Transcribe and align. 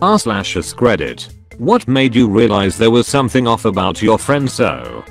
R 0.00 0.18
slash 0.18 0.54
credit. 0.74 1.28
What 1.56 1.88
made 1.88 2.14
you 2.14 2.28
realize 2.28 2.78
there 2.78 2.90
was 2.90 3.08
something 3.08 3.48
off 3.48 3.64
about 3.64 4.00
your 4.00 4.16
friend 4.16 4.48
so? 4.48 5.04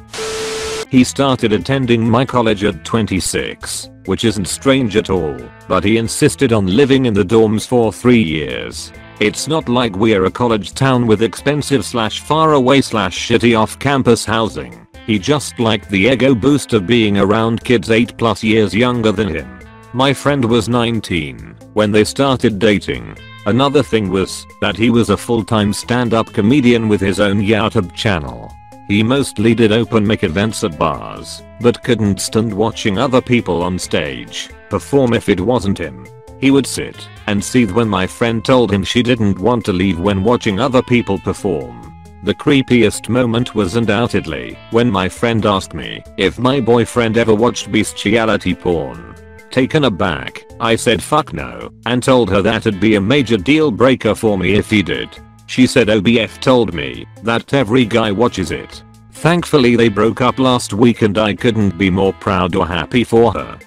He 0.89 1.03
started 1.03 1.51
attending 1.51 2.09
my 2.09 2.23
college 2.23 2.63
at 2.63 2.85
26, 2.85 3.89
which 4.05 4.23
isn't 4.23 4.47
strange 4.47 4.95
at 4.95 5.09
all, 5.09 5.37
but 5.67 5.83
he 5.83 5.97
insisted 5.97 6.53
on 6.53 6.67
living 6.67 7.05
in 7.05 7.13
the 7.13 7.25
dorms 7.25 7.67
for 7.67 7.91
3 7.91 8.21
years. 8.21 8.93
It's 9.19 9.49
not 9.49 9.67
like 9.67 9.97
we're 9.97 10.25
a 10.25 10.31
college 10.31 10.73
town 10.73 11.05
with 11.05 11.21
expensive 11.21 11.83
slash 11.83 12.21
far 12.21 12.53
away 12.53 12.79
slash 12.79 13.19
shitty 13.19 13.59
off 13.59 13.77
campus 13.79 14.23
housing. 14.23 14.87
He 15.05 15.19
just 15.19 15.59
liked 15.59 15.89
the 15.89 16.07
ego 16.07 16.33
boost 16.33 16.71
of 16.71 16.87
being 16.87 17.17
around 17.17 17.65
kids 17.65 17.91
8 17.91 18.17
plus 18.17 18.41
years 18.41 18.73
younger 18.73 19.11
than 19.11 19.27
him. 19.27 19.59
My 19.91 20.13
friend 20.13 20.45
was 20.45 20.69
19 20.69 21.57
when 21.73 21.91
they 21.91 22.05
started 22.05 22.57
dating. 22.57 23.17
Another 23.47 23.81
thing 23.81 24.09
was 24.09 24.45
that 24.59 24.75
he 24.75 24.89
was 24.89 25.09
a 25.09 25.15
full-time 25.15 25.71
stand-up 25.71 26.33
comedian 26.33 26.89
with 26.89 26.99
his 26.99 27.21
own 27.21 27.39
YouTube 27.41 27.93
channel. 27.93 28.53
He 28.89 29.01
mostly 29.01 29.55
did 29.55 29.71
open 29.71 30.05
mic 30.05 30.25
events 30.25 30.65
at 30.65 30.77
bars, 30.77 31.43
but 31.61 31.81
couldn't 31.81 32.19
stand 32.19 32.53
watching 32.53 32.97
other 32.97 33.21
people 33.21 33.63
on 33.63 33.79
stage 33.79 34.49
perform 34.69 35.13
if 35.13 35.29
it 35.29 35.39
wasn't 35.39 35.77
him. 35.77 36.05
He 36.41 36.51
would 36.51 36.67
sit 36.67 37.07
and 37.27 37.41
seethe 37.41 37.71
when 37.71 37.87
my 37.87 38.05
friend 38.05 38.43
told 38.43 38.69
him 38.69 38.83
she 38.83 39.01
didn't 39.01 39.39
want 39.39 39.63
to 39.67 39.71
leave 39.71 39.97
when 39.97 40.25
watching 40.25 40.59
other 40.59 40.81
people 40.81 41.17
perform. 41.17 41.95
The 42.23 42.35
creepiest 42.35 43.07
moment 43.07 43.55
was 43.55 43.77
undoubtedly 43.77 44.57
when 44.71 44.91
my 44.91 45.07
friend 45.07 45.45
asked 45.45 45.73
me 45.73 46.03
if 46.17 46.37
my 46.37 46.59
boyfriend 46.59 47.17
ever 47.17 47.33
watched 47.33 47.71
bestiality 47.71 48.53
porn. 48.53 49.15
Taken 49.51 49.85
aback, 49.85 50.45
I 50.59 50.75
said 50.75 51.01
fuck 51.01 51.33
no, 51.33 51.71
and 51.85 52.03
told 52.03 52.29
her 52.29 52.41
that'd 52.41 52.79
be 52.79 52.95
a 52.95 53.01
major 53.01 53.37
deal 53.37 53.71
breaker 53.71 54.13
for 54.13 54.37
me 54.37 54.55
if 54.55 54.69
he 54.69 54.83
did. 54.83 55.09
She 55.47 55.65
said 55.65 55.87
OBF 55.87 56.39
told 56.41 56.73
me 56.73 57.05
that 57.23 57.53
every 57.53 57.85
guy 57.85 58.11
watches 58.11 58.51
it. 58.51 58.83
Thankfully 59.13 59.75
they 59.75 59.89
broke 59.89 60.21
up 60.21 60.37
last 60.37 60.73
week 60.73 61.01
and 61.01 61.17
I 61.17 61.33
couldn't 61.33 61.77
be 61.77 61.89
more 61.89 62.13
proud 62.13 62.55
or 62.55 62.67
happy 62.67 63.03
for 63.03 63.31
her. 63.33 63.57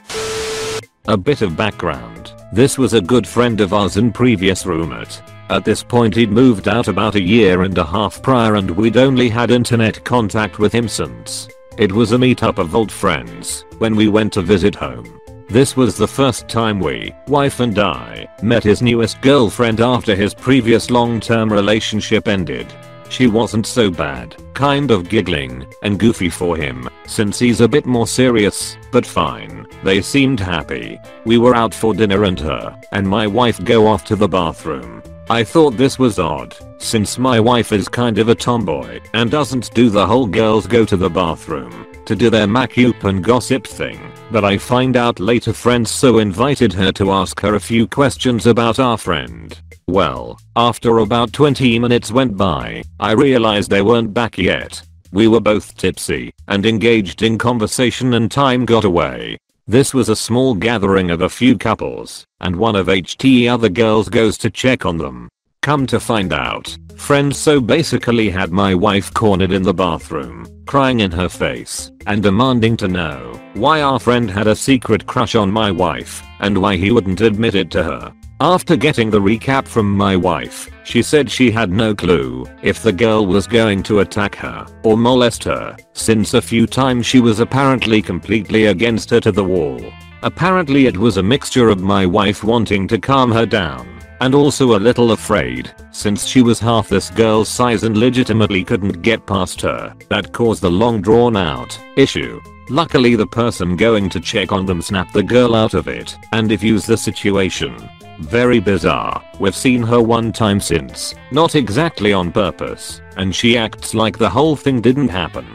A 1.08 1.16
bit 1.16 1.42
of 1.42 1.56
background. 1.56 2.32
This 2.52 2.78
was 2.78 2.92
a 2.92 3.00
good 3.00 3.26
friend 3.26 3.60
of 3.60 3.72
ours 3.72 3.96
and 3.96 4.14
previous 4.14 4.66
roommate. 4.66 5.22
At 5.48 5.64
this 5.64 5.82
point 5.82 6.14
he'd 6.14 6.30
moved 6.30 6.68
out 6.68 6.86
about 6.86 7.16
a 7.16 7.22
year 7.22 7.62
and 7.62 7.76
a 7.78 7.84
half 7.84 8.22
prior 8.22 8.56
and 8.56 8.70
we'd 8.70 8.96
only 8.96 9.28
had 9.28 9.50
internet 9.50 10.04
contact 10.04 10.58
with 10.58 10.72
him 10.72 10.86
since. 10.86 11.48
It 11.78 11.90
was 11.90 12.12
a 12.12 12.16
meetup 12.16 12.58
of 12.58 12.76
old 12.76 12.92
friends 12.92 13.64
when 13.78 13.96
we 13.96 14.08
went 14.08 14.34
to 14.34 14.42
visit 14.42 14.74
home. 14.74 15.18
This 15.50 15.76
was 15.76 15.96
the 15.96 16.06
first 16.06 16.46
time 16.46 16.78
we, 16.78 17.12
wife 17.26 17.58
and 17.58 17.76
I, 17.76 18.28
met 18.40 18.62
his 18.62 18.82
newest 18.82 19.20
girlfriend 19.20 19.80
after 19.80 20.14
his 20.14 20.32
previous 20.32 20.92
long-term 20.92 21.52
relationship 21.52 22.28
ended. 22.28 22.72
She 23.08 23.26
wasn't 23.26 23.66
so 23.66 23.90
bad, 23.90 24.36
kind 24.54 24.92
of 24.92 25.08
giggling 25.08 25.66
and 25.82 25.98
goofy 25.98 26.28
for 26.28 26.56
him, 26.56 26.88
since 27.04 27.40
he's 27.40 27.60
a 27.60 27.66
bit 27.66 27.84
more 27.84 28.06
serious, 28.06 28.76
but 28.92 29.04
fine. 29.04 29.66
They 29.82 30.00
seemed 30.02 30.38
happy. 30.38 31.00
We 31.24 31.36
were 31.36 31.56
out 31.56 31.74
for 31.74 31.94
dinner 31.94 32.22
and 32.22 32.38
her 32.38 32.80
and 32.92 33.08
my 33.08 33.26
wife 33.26 33.62
go 33.64 33.88
off 33.88 34.04
to 34.04 34.14
the 34.14 34.28
bathroom. 34.28 35.02
I 35.28 35.42
thought 35.42 35.76
this 35.76 35.98
was 35.98 36.20
odd, 36.20 36.54
since 36.78 37.18
my 37.18 37.40
wife 37.40 37.72
is 37.72 37.88
kind 37.88 38.18
of 38.18 38.28
a 38.28 38.36
tomboy 38.36 39.00
and 39.14 39.28
doesn't 39.28 39.74
do 39.74 39.90
the 39.90 40.06
whole 40.06 40.28
girls 40.28 40.68
go 40.68 40.84
to 40.84 40.96
the 40.96 41.10
bathroom 41.10 41.88
to 42.06 42.16
do 42.16 42.30
their 42.30 42.46
macup 42.46 43.04
and 43.04 43.22
gossip 43.22 43.66
thing, 43.66 44.00
but 44.30 44.44
I 44.44 44.58
find 44.58 44.96
out 44.96 45.18
later 45.18 45.52
friends 45.52 45.90
so 45.90 46.18
invited 46.18 46.72
her 46.74 46.92
to 46.92 47.10
ask 47.10 47.40
her 47.40 47.54
a 47.54 47.60
few 47.60 47.86
questions 47.86 48.46
about 48.46 48.78
our 48.78 48.96
friend. 48.96 49.58
Well, 49.88 50.38
after 50.54 50.98
about 50.98 51.32
20 51.32 51.78
minutes 51.78 52.12
went 52.12 52.36
by, 52.36 52.82
I 53.00 53.12
realized 53.12 53.70
they 53.70 53.82
weren't 53.82 54.14
back 54.14 54.38
yet. 54.38 54.82
We 55.12 55.26
were 55.26 55.40
both 55.40 55.76
tipsy 55.76 56.32
and 56.46 56.64
engaged 56.64 57.22
in 57.22 57.38
conversation 57.38 58.14
and 58.14 58.30
time 58.30 58.64
got 58.64 58.84
away. 58.84 59.36
This 59.66 59.92
was 59.92 60.08
a 60.08 60.16
small 60.16 60.54
gathering 60.54 61.10
of 61.10 61.22
a 61.22 61.28
few 61.28 61.58
couples, 61.58 62.24
and 62.40 62.54
one 62.54 62.76
of 62.76 62.86
HT 62.86 63.48
other 63.48 63.68
girls 63.68 64.08
goes 64.08 64.38
to 64.38 64.50
check 64.50 64.86
on 64.86 64.96
them. 64.96 65.28
Come 65.62 65.86
to 65.88 66.00
find 66.00 66.32
out, 66.32 66.74
friend 66.96 67.36
so 67.36 67.60
basically 67.60 68.30
had 68.30 68.50
my 68.50 68.74
wife 68.74 69.12
cornered 69.12 69.52
in 69.52 69.62
the 69.62 69.74
bathroom, 69.74 70.46
crying 70.64 71.00
in 71.00 71.10
her 71.10 71.28
face, 71.28 71.90
and 72.06 72.22
demanding 72.22 72.78
to 72.78 72.88
know 72.88 73.38
why 73.52 73.82
our 73.82 74.00
friend 74.00 74.30
had 74.30 74.46
a 74.46 74.56
secret 74.56 75.06
crush 75.06 75.34
on 75.34 75.52
my 75.52 75.70
wife, 75.70 76.22
and 76.38 76.56
why 76.56 76.76
he 76.76 76.90
wouldn't 76.90 77.20
admit 77.20 77.54
it 77.54 77.70
to 77.72 77.82
her. 77.82 78.10
After 78.40 78.74
getting 78.74 79.10
the 79.10 79.20
recap 79.20 79.68
from 79.68 79.94
my 79.94 80.16
wife, 80.16 80.70
she 80.82 81.02
said 81.02 81.30
she 81.30 81.50
had 81.50 81.70
no 81.70 81.94
clue 81.94 82.46
if 82.62 82.82
the 82.82 82.92
girl 82.92 83.26
was 83.26 83.46
going 83.46 83.82
to 83.82 84.00
attack 84.00 84.34
her 84.36 84.66
or 84.82 84.96
molest 84.96 85.44
her, 85.44 85.76
since 85.92 86.32
a 86.32 86.40
few 86.40 86.66
times 86.66 87.04
she 87.04 87.20
was 87.20 87.38
apparently 87.38 88.00
completely 88.00 88.66
against 88.66 89.10
her 89.10 89.20
to 89.20 89.30
the 89.30 89.44
wall. 89.44 89.84
Apparently 90.22 90.86
it 90.86 90.96
was 90.96 91.18
a 91.18 91.22
mixture 91.22 91.68
of 91.68 91.82
my 91.82 92.06
wife 92.06 92.42
wanting 92.42 92.88
to 92.88 92.98
calm 92.98 93.30
her 93.30 93.44
down 93.44 93.99
and 94.20 94.34
also 94.34 94.76
a 94.76 94.78
little 94.78 95.12
afraid, 95.12 95.72
since 95.90 96.26
she 96.26 96.42
was 96.42 96.60
half 96.60 96.88
this 96.88 97.10
girl's 97.10 97.48
size 97.48 97.82
and 97.82 97.96
legitimately 97.96 98.64
couldn't 98.64 99.02
get 99.02 99.26
past 99.26 99.60
her. 99.60 99.94
That 100.08 100.32
caused 100.32 100.62
the 100.62 100.70
long 100.70 101.00
drawn 101.00 101.36
out 101.36 101.78
issue. 101.96 102.40
Luckily 102.68 103.16
the 103.16 103.26
person 103.26 103.76
going 103.76 104.08
to 104.10 104.20
check 104.20 104.52
on 104.52 104.66
them 104.66 104.80
snapped 104.80 105.12
the 105.12 105.22
girl 105.22 105.54
out 105.54 105.74
of 105.74 105.88
it 105.88 106.16
and 106.32 106.48
defused 106.48 106.86
the 106.86 106.96
situation. 106.96 107.76
Very 108.20 108.60
bizarre, 108.60 109.24
we've 109.40 109.56
seen 109.56 109.82
her 109.82 110.00
one 110.00 110.30
time 110.30 110.60
since, 110.60 111.14
not 111.32 111.54
exactly 111.54 112.12
on 112.12 112.30
purpose, 112.30 113.00
and 113.16 113.34
she 113.34 113.56
acts 113.56 113.94
like 113.94 114.18
the 114.18 114.28
whole 114.28 114.56
thing 114.56 114.80
didn't 114.80 115.08
happen. 115.08 115.46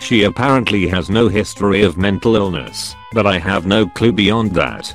She 0.00 0.24
apparently 0.24 0.86
has 0.88 1.10
no 1.10 1.28
history 1.28 1.82
of 1.82 1.96
mental 1.96 2.36
illness, 2.36 2.94
but 3.12 3.26
I 3.26 3.38
have 3.38 3.66
no 3.66 3.86
clue 3.86 4.12
beyond 4.12 4.52
that. 4.52 4.94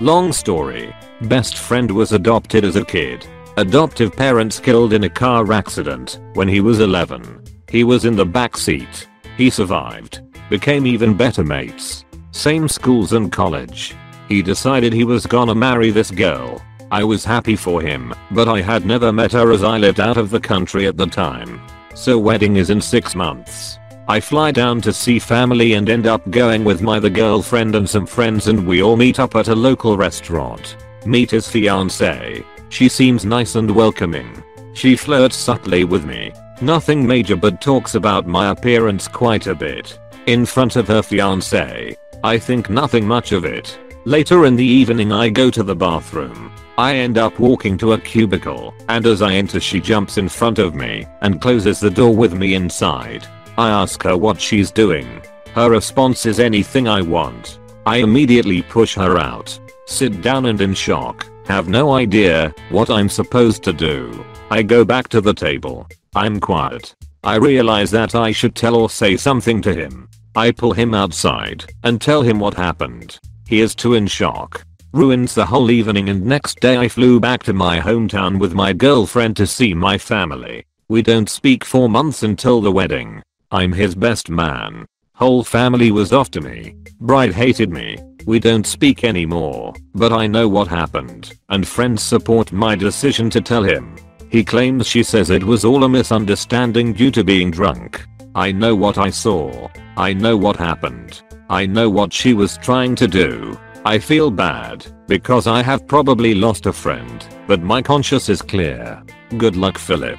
Long 0.00 0.32
story, 0.32 0.94
Best 1.22 1.58
friend 1.58 1.90
was 1.90 2.12
adopted 2.12 2.64
as 2.64 2.76
a 2.76 2.84
kid. 2.84 3.26
Adoptive 3.58 4.16
parents 4.16 4.58
killed 4.58 4.94
in 4.94 5.04
a 5.04 5.08
car 5.10 5.52
accident 5.52 6.18
when 6.32 6.48
he 6.48 6.62
was 6.62 6.80
11. 6.80 7.44
He 7.68 7.84
was 7.84 8.06
in 8.06 8.16
the 8.16 8.24
back 8.24 8.56
seat. 8.56 9.06
He 9.36 9.50
survived. 9.50 10.22
Became 10.48 10.86
even 10.86 11.14
better 11.14 11.44
mates. 11.44 12.06
Same 12.30 12.66
schools 12.68 13.12
and 13.12 13.30
college. 13.30 13.94
He 14.30 14.40
decided 14.40 14.94
he 14.94 15.04
was 15.04 15.26
gonna 15.26 15.54
marry 15.54 15.90
this 15.90 16.10
girl. 16.10 16.62
I 16.90 17.04
was 17.04 17.22
happy 17.22 17.54
for 17.54 17.82
him, 17.82 18.14
but 18.30 18.48
I 18.48 18.62
had 18.62 18.86
never 18.86 19.12
met 19.12 19.32
her 19.32 19.52
as 19.52 19.62
I 19.62 19.76
lived 19.76 20.00
out 20.00 20.16
of 20.16 20.30
the 20.30 20.40
country 20.40 20.86
at 20.86 20.96
the 20.96 21.06
time. 21.06 21.60
So 21.94 22.18
wedding 22.18 22.56
is 22.56 22.70
in 22.70 22.80
6 22.80 23.14
months. 23.14 23.78
I 24.08 24.20
fly 24.20 24.52
down 24.52 24.80
to 24.80 24.92
see 24.92 25.18
family 25.18 25.74
and 25.74 25.90
end 25.90 26.06
up 26.06 26.28
going 26.30 26.64
with 26.64 26.80
my 26.80 26.98
the 26.98 27.10
girlfriend 27.10 27.76
and 27.76 27.88
some 27.88 28.06
friends 28.06 28.48
and 28.48 28.66
we 28.66 28.82
all 28.82 28.96
meet 28.96 29.20
up 29.20 29.36
at 29.36 29.48
a 29.48 29.54
local 29.54 29.98
restaurant. 29.98 30.76
Meet 31.06 31.30
his 31.30 31.48
fiance. 31.48 32.44
She 32.68 32.88
seems 32.88 33.24
nice 33.24 33.54
and 33.54 33.70
welcoming. 33.70 34.42
She 34.74 34.96
flirts 34.96 35.36
subtly 35.36 35.84
with 35.84 36.04
me. 36.04 36.32
Nothing 36.60 37.06
major 37.06 37.36
but 37.36 37.60
talks 37.60 37.94
about 37.94 38.26
my 38.26 38.50
appearance 38.50 39.08
quite 39.08 39.46
a 39.46 39.54
bit. 39.54 39.98
In 40.26 40.44
front 40.44 40.76
of 40.76 40.88
her 40.88 41.02
fiance. 41.02 41.96
I 42.22 42.38
think 42.38 42.68
nothing 42.68 43.06
much 43.06 43.32
of 43.32 43.44
it. 43.44 43.78
Later 44.04 44.44
in 44.44 44.56
the 44.56 44.64
evening 44.64 45.12
I 45.12 45.30
go 45.30 45.50
to 45.50 45.62
the 45.62 45.74
bathroom. 45.74 46.52
I 46.76 46.96
end 46.96 47.18
up 47.18 47.38
walking 47.38 47.76
to 47.78 47.92
a 47.92 47.98
cubicle, 47.98 48.74
and 48.88 49.06
as 49.06 49.20
I 49.20 49.34
enter 49.34 49.60
she 49.60 49.80
jumps 49.80 50.16
in 50.18 50.28
front 50.28 50.58
of 50.58 50.74
me 50.74 51.06
and 51.20 51.40
closes 51.40 51.80
the 51.80 51.90
door 51.90 52.14
with 52.14 52.32
me 52.32 52.54
inside. 52.54 53.26
I 53.58 53.68
ask 53.68 54.02
her 54.04 54.16
what 54.16 54.40
she's 54.40 54.70
doing. 54.70 55.22
Her 55.54 55.68
response 55.70 56.24
is 56.26 56.40
anything 56.40 56.88
I 56.88 57.02
want. 57.02 57.58
I 57.84 57.98
immediately 57.98 58.62
push 58.62 58.94
her 58.94 59.18
out. 59.18 59.58
Sit 59.90 60.22
down 60.22 60.46
and 60.46 60.60
in 60.60 60.72
shock, 60.72 61.26
have 61.46 61.68
no 61.68 61.92
idea 61.94 62.54
what 62.70 62.90
I'm 62.90 63.08
supposed 63.08 63.64
to 63.64 63.72
do. 63.72 64.24
I 64.48 64.62
go 64.62 64.84
back 64.84 65.08
to 65.08 65.20
the 65.20 65.34
table. 65.34 65.88
I'm 66.14 66.38
quiet. 66.38 66.94
I 67.24 67.34
realize 67.34 67.90
that 67.90 68.14
I 68.14 68.30
should 68.30 68.54
tell 68.54 68.76
or 68.76 68.88
say 68.88 69.16
something 69.16 69.60
to 69.62 69.74
him. 69.74 70.08
I 70.36 70.52
pull 70.52 70.72
him 70.72 70.94
outside 70.94 71.64
and 71.82 72.00
tell 72.00 72.22
him 72.22 72.38
what 72.38 72.54
happened. 72.54 73.18
He 73.48 73.60
is 73.60 73.74
too 73.74 73.94
in 73.94 74.06
shock. 74.06 74.64
Ruins 74.92 75.34
the 75.34 75.44
whole 75.44 75.72
evening 75.72 76.08
and 76.08 76.24
next 76.24 76.60
day 76.60 76.78
I 76.78 76.88
flew 76.88 77.18
back 77.18 77.42
to 77.42 77.52
my 77.52 77.80
hometown 77.80 78.38
with 78.38 78.54
my 78.54 78.72
girlfriend 78.72 79.36
to 79.38 79.46
see 79.46 79.74
my 79.74 79.98
family. 79.98 80.64
We 80.88 81.02
don't 81.02 81.28
speak 81.28 81.64
for 81.64 81.88
months 81.88 82.22
until 82.22 82.60
the 82.60 82.72
wedding. 82.72 83.22
I'm 83.50 83.72
his 83.72 83.96
best 83.96 84.30
man. 84.30 84.86
Whole 85.14 85.42
family 85.42 85.90
was 85.90 86.10
to 86.10 86.40
me. 86.40 86.76
Bride 87.00 87.34
hated 87.34 87.70
me. 87.70 87.98
We 88.26 88.38
don't 88.38 88.66
speak 88.66 89.04
anymore, 89.04 89.74
but 89.94 90.12
I 90.12 90.26
know 90.26 90.48
what 90.48 90.68
happened, 90.68 91.32
and 91.48 91.66
friends 91.66 92.02
support 92.02 92.52
my 92.52 92.74
decision 92.74 93.30
to 93.30 93.40
tell 93.40 93.62
him. 93.62 93.96
He 94.28 94.44
claims 94.44 94.86
she 94.86 95.02
says 95.02 95.30
it 95.30 95.42
was 95.42 95.64
all 95.64 95.84
a 95.84 95.88
misunderstanding 95.88 96.92
due 96.92 97.10
to 97.12 97.24
being 97.24 97.50
drunk. 97.50 98.04
I 98.34 98.52
know 98.52 98.76
what 98.76 98.98
I 98.98 99.10
saw. 99.10 99.68
I 99.96 100.12
know 100.12 100.36
what 100.36 100.56
happened. 100.56 101.22
I 101.48 101.66
know 101.66 101.90
what 101.90 102.12
she 102.12 102.32
was 102.32 102.58
trying 102.58 102.94
to 102.96 103.08
do. 103.08 103.58
I 103.84 103.98
feel 103.98 104.30
bad 104.30 104.86
because 105.08 105.46
I 105.46 105.62
have 105.62 105.88
probably 105.88 106.34
lost 106.34 106.66
a 106.66 106.72
friend, 106.72 107.26
but 107.48 107.62
my 107.62 107.82
conscience 107.82 108.28
is 108.28 108.42
clear. 108.42 109.02
Good 109.36 109.56
luck 109.56 109.78
Philip. 109.78 110.18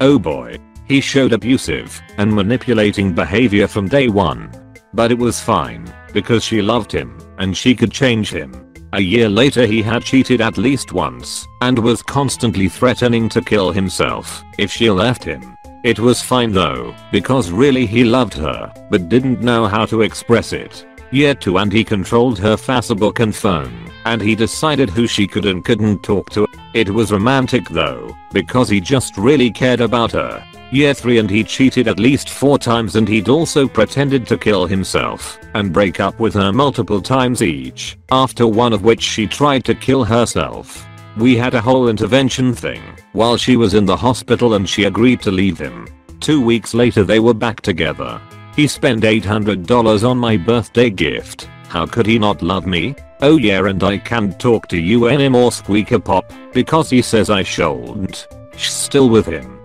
Oh 0.00 0.18
boy. 0.18 0.58
He 0.86 1.00
showed 1.00 1.32
abusive 1.32 2.00
and 2.18 2.32
manipulating 2.32 3.12
behavior 3.12 3.66
from 3.66 3.88
day 3.88 4.08
one. 4.08 4.52
But 4.94 5.10
it 5.10 5.18
was 5.18 5.40
fine 5.40 5.92
because 6.16 6.42
she 6.42 6.62
loved 6.62 6.90
him 6.90 7.14
and 7.36 7.54
she 7.54 7.74
could 7.74 7.92
change 7.92 8.30
him. 8.30 8.50
A 8.94 9.00
year 9.02 9.28
later 9.28 9.66
he 9.66 9.82
had 9.82 10.02
cheated 10.02 10.40
at 10.40 10.56
least 10.56 10.94
once 10.94 11.46
and 11.60 11.78
was 11.78 12.02
constantly 12.02 12.70
threatening 12.70 13.28
to 13.28 13.42
kill 13.42 13.70
himself 13.70 14.42
if 14.56 14.70
she 14.70 14.88
left 14.88 15.22
him. 15.22 15.42
It 15.84 15.98
was 15.98 16.22
fine 16.22 16.52
though, 16.52 16.94
because 17.12 17.50
really 17.50 17.84
he 17.84 18.02
loved 18.02 18.32
her, 18.32 18.72
but 18.90 19.10
didn't 19.10 19.42
know 19.42 19.66
how 19.66 19.84
to 19.84 20.00
express 20.00 20.54
it. 20.54 20.86
Year 21.10 21.34
2 21.34 21.58
and 21.58 21.70
he 21.70 21.84
controlled 21.84 22.38
her 22.38 22.56
Facebook 22.56 23.20
and 23.20 23.36
phone, 23.36 23.90
and 24.06 24.22
he 24.22 24.34
decided 24.34 24.88
who 24.88 25.06
she 25.06 25.26
could 25.26 25.44
and 25.44 25.66
couldn't 25.66 26.02
talk 26.02 26.30
to. 26.30 26.45
It 26.76 26.90
was 26.90 27.10
romantic 27.10 27.70
though, 27.70 28.14
because 28.34 28.68
he 28.68 28.82
just 28.82 29.16
really 29.16 29.50
cared 29.50 29.80
about 29.80 30.12
her. 30.12 30.44
Year 30.70 30.92
3 30.92 31.20
and 31.20 31.30
he 31.30 31.42
cheated 31.42 31.88
at 31.88 31.98
least 31.98 32.28
4 32.28 32.58
times 32.58 32.96
and 32.96 33.08
he'd 33.08 33.30
also 33.30 33.66
pretended 33.66 34.26
to 34.26 34.36
kill 34.36 34.66
himself 34.66 35.38
and 35.54 35.72
break 35.72 36.00
up 36.00 36.20
with 36.20 36.34
her 36.34 36.52
multiple 36.52 37.00
times 37.00 37.40
each, 37.40 37.96
after 38.10 38.46
one 38.46 38.74
of 38.74 38.84
which 38.84 39.00
she 39.00 39.26
tried 39.26 39.64
to 39.64 39.74
kill 39.74 40.04
herself. 40.04 40.86
We 41.16 41.34
had 41.34 41.54
a 41.54 41.62
whole 41.62 41.88
intervention 41.88 42.52
thing 42.52 42.82
while 43.14 43.38
she 43.38 43.56
was 43.56 43.72
in 43.72 43.86
the 43.86 43.96
hospital 43.96 44.52
and 44.52 44.68
she 44.68 44.84
agreed 44.84 45.22
to 45.22 45.30
leave 45.30 45.58
him. 45.58 45.88
Two 46.20 46.44
weeks 46.44 46.74
later 46.74 47.04
they 47.04 47.20
were 47.20 47.32
back 47.46 47.62
together. 47.62 48.20
He 48.54 48.66
spent 48.66 49.02
$800 49.02 50.06
on 50.06 50.18
my 50.18 50.36
birthday 50.36 50.90
gift. 50.90 51.48
How 51.68 51.86
could 51.86 52.04
he 52.04 52.18
not 52.18 52.42
love 52.42 52.66
me? 52.66 52.94
Oh 53.22 53.38
yeah 53.38 53.66
and 53.66 53.82
I 53.82 53.98
can't 53.98 54.38
talk 54.38 54.68
to 54.68 54.78
you 54.78 55.08
anymore 55.08 55.50
squeaker 55.50 55.98
pop 55.98 56.30
because 56.52 56.90
he 56.90 57.00
says 57.00 57.30
I 57.30 57.42
shouldn't. 57.42 58.28
Still 58.56 59.08
with 59.08 59.26
him. 59.26 59.60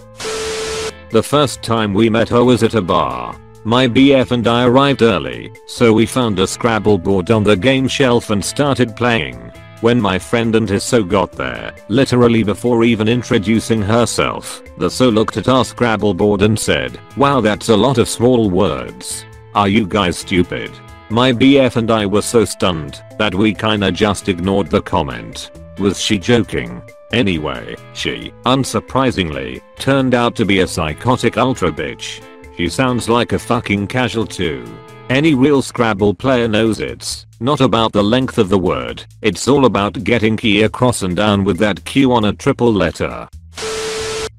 The 1.11 1.23
first 1.23 1.61
time 1.61 1.93
we 1.93 2.09
met 2.09 2.29
her 2.29 2.43
was 2.43 2.63
at 2.63 2.73
a 2.75 2.81
bar. 2.81 3.37
My 3.65 3.87
BF 3.87 4.31
and 4.31 4.47
I 4.47 4.65
arrived 4.65 5.01
early, 5.01 5.51
so 5.67 5.93
we 5.93 6.05
found 6.05 6.39
a 6.39 6.47
Scrabble 6.47 6.97
board 6.97 7.29
on 7.29 7.43
the 7.43 7.55
game 7.55 7.87
shelf 7.87 8.29
and 8.29 8.43
started 8.43 8.95
playing. 8.95 9.51
When 9.81 9.99
my 9.99 10.17
friend 10.17 10.55
and 10.55 10.69
his 10.69 10.83
so 10.83 11.03
got 11.03 11.33
there, 11.33 11.73
literally 11.89 12.43
before 12.43 12.83
even 12.83 13.07
introducing 13.07 13.81
herself, 13.81 14.63
the 14.77 14.89
so 14.89 15.09
looked 15.09 15.37
at 15.37 15.47
our 15.49 15.65
Scrabble 15.65 16.13
board 16.13 16.41
and 16.41 16.57
said, 16.57 16.99
wow 17.17 17.41
that's 17.41 17.69
a 17.69 17.75
lot 17.77 17.97
of 17.97 18.07
small 18.07 18.49
words. 18.49 19.25
Are 19.53 19.67
you 19.67 19.85
guys 19.85 20.17
stupid? 20.17 20.71
My 21.11 21.33
BF 21.33 21.75
and 21.75 21.91
I 21.91 22.05
were 22.05 22.21
so 22.21 22.45
stunned 22.45 23.03
that 23.17 23.35
we 23.35 23.53
kinda 23.53 23.91
just 23.91 24.29
ignored 24.29 24.67
the 24.67 24.81
comment. 24.81 25.51
Was 25.77 25.99
she 25.99 26.17
joking? 26.17 26.81
Anyway, 27.11 27.75
she, 27.93 28.31
unsurprisingly, 28.45 29.61
turned 29.77 30.15
out 30.15 30.37
to 30.37 30.45
be 30.45 30.61
a 30.61 30.67
psychotic 30.67 31.37
ultra 31.37 31.69
bitch. 31.69 32.21
She 32.55 32.69
sounds 32.69 33.09
like 33.09 33.33
a 33.33 33.39
fucking 33.39 33.87
casual 33.87 34.25
too. 34.25 34.63
Any 35.09 35.35
real 35.35 35.61
Scrabble 35.61 36.13
player 36.13 36.47
knows 36.47 36.79
it's 36.79 37.25
not 37.41 37.59
about 37.59 37.91
the 37.91 38.01
length 38.01 38.37
of 38.37 38.47
the 38.47 38.57
word, 38.57 39.03
it's 39.21 39.49
all 39.49 39.65
about 39.65 40.05
getting 40.05 40.37
key 40.37 40.61
across 40.61 41.01
and 41.01 41.17
down 41.17 41.43
with 41.43 41.57
that 41.57 41.83
Q 41.83 42.13
on 42.13 42.23
a 42.23 42.31
triple 42.31 42.71
letter. 42.71 43.27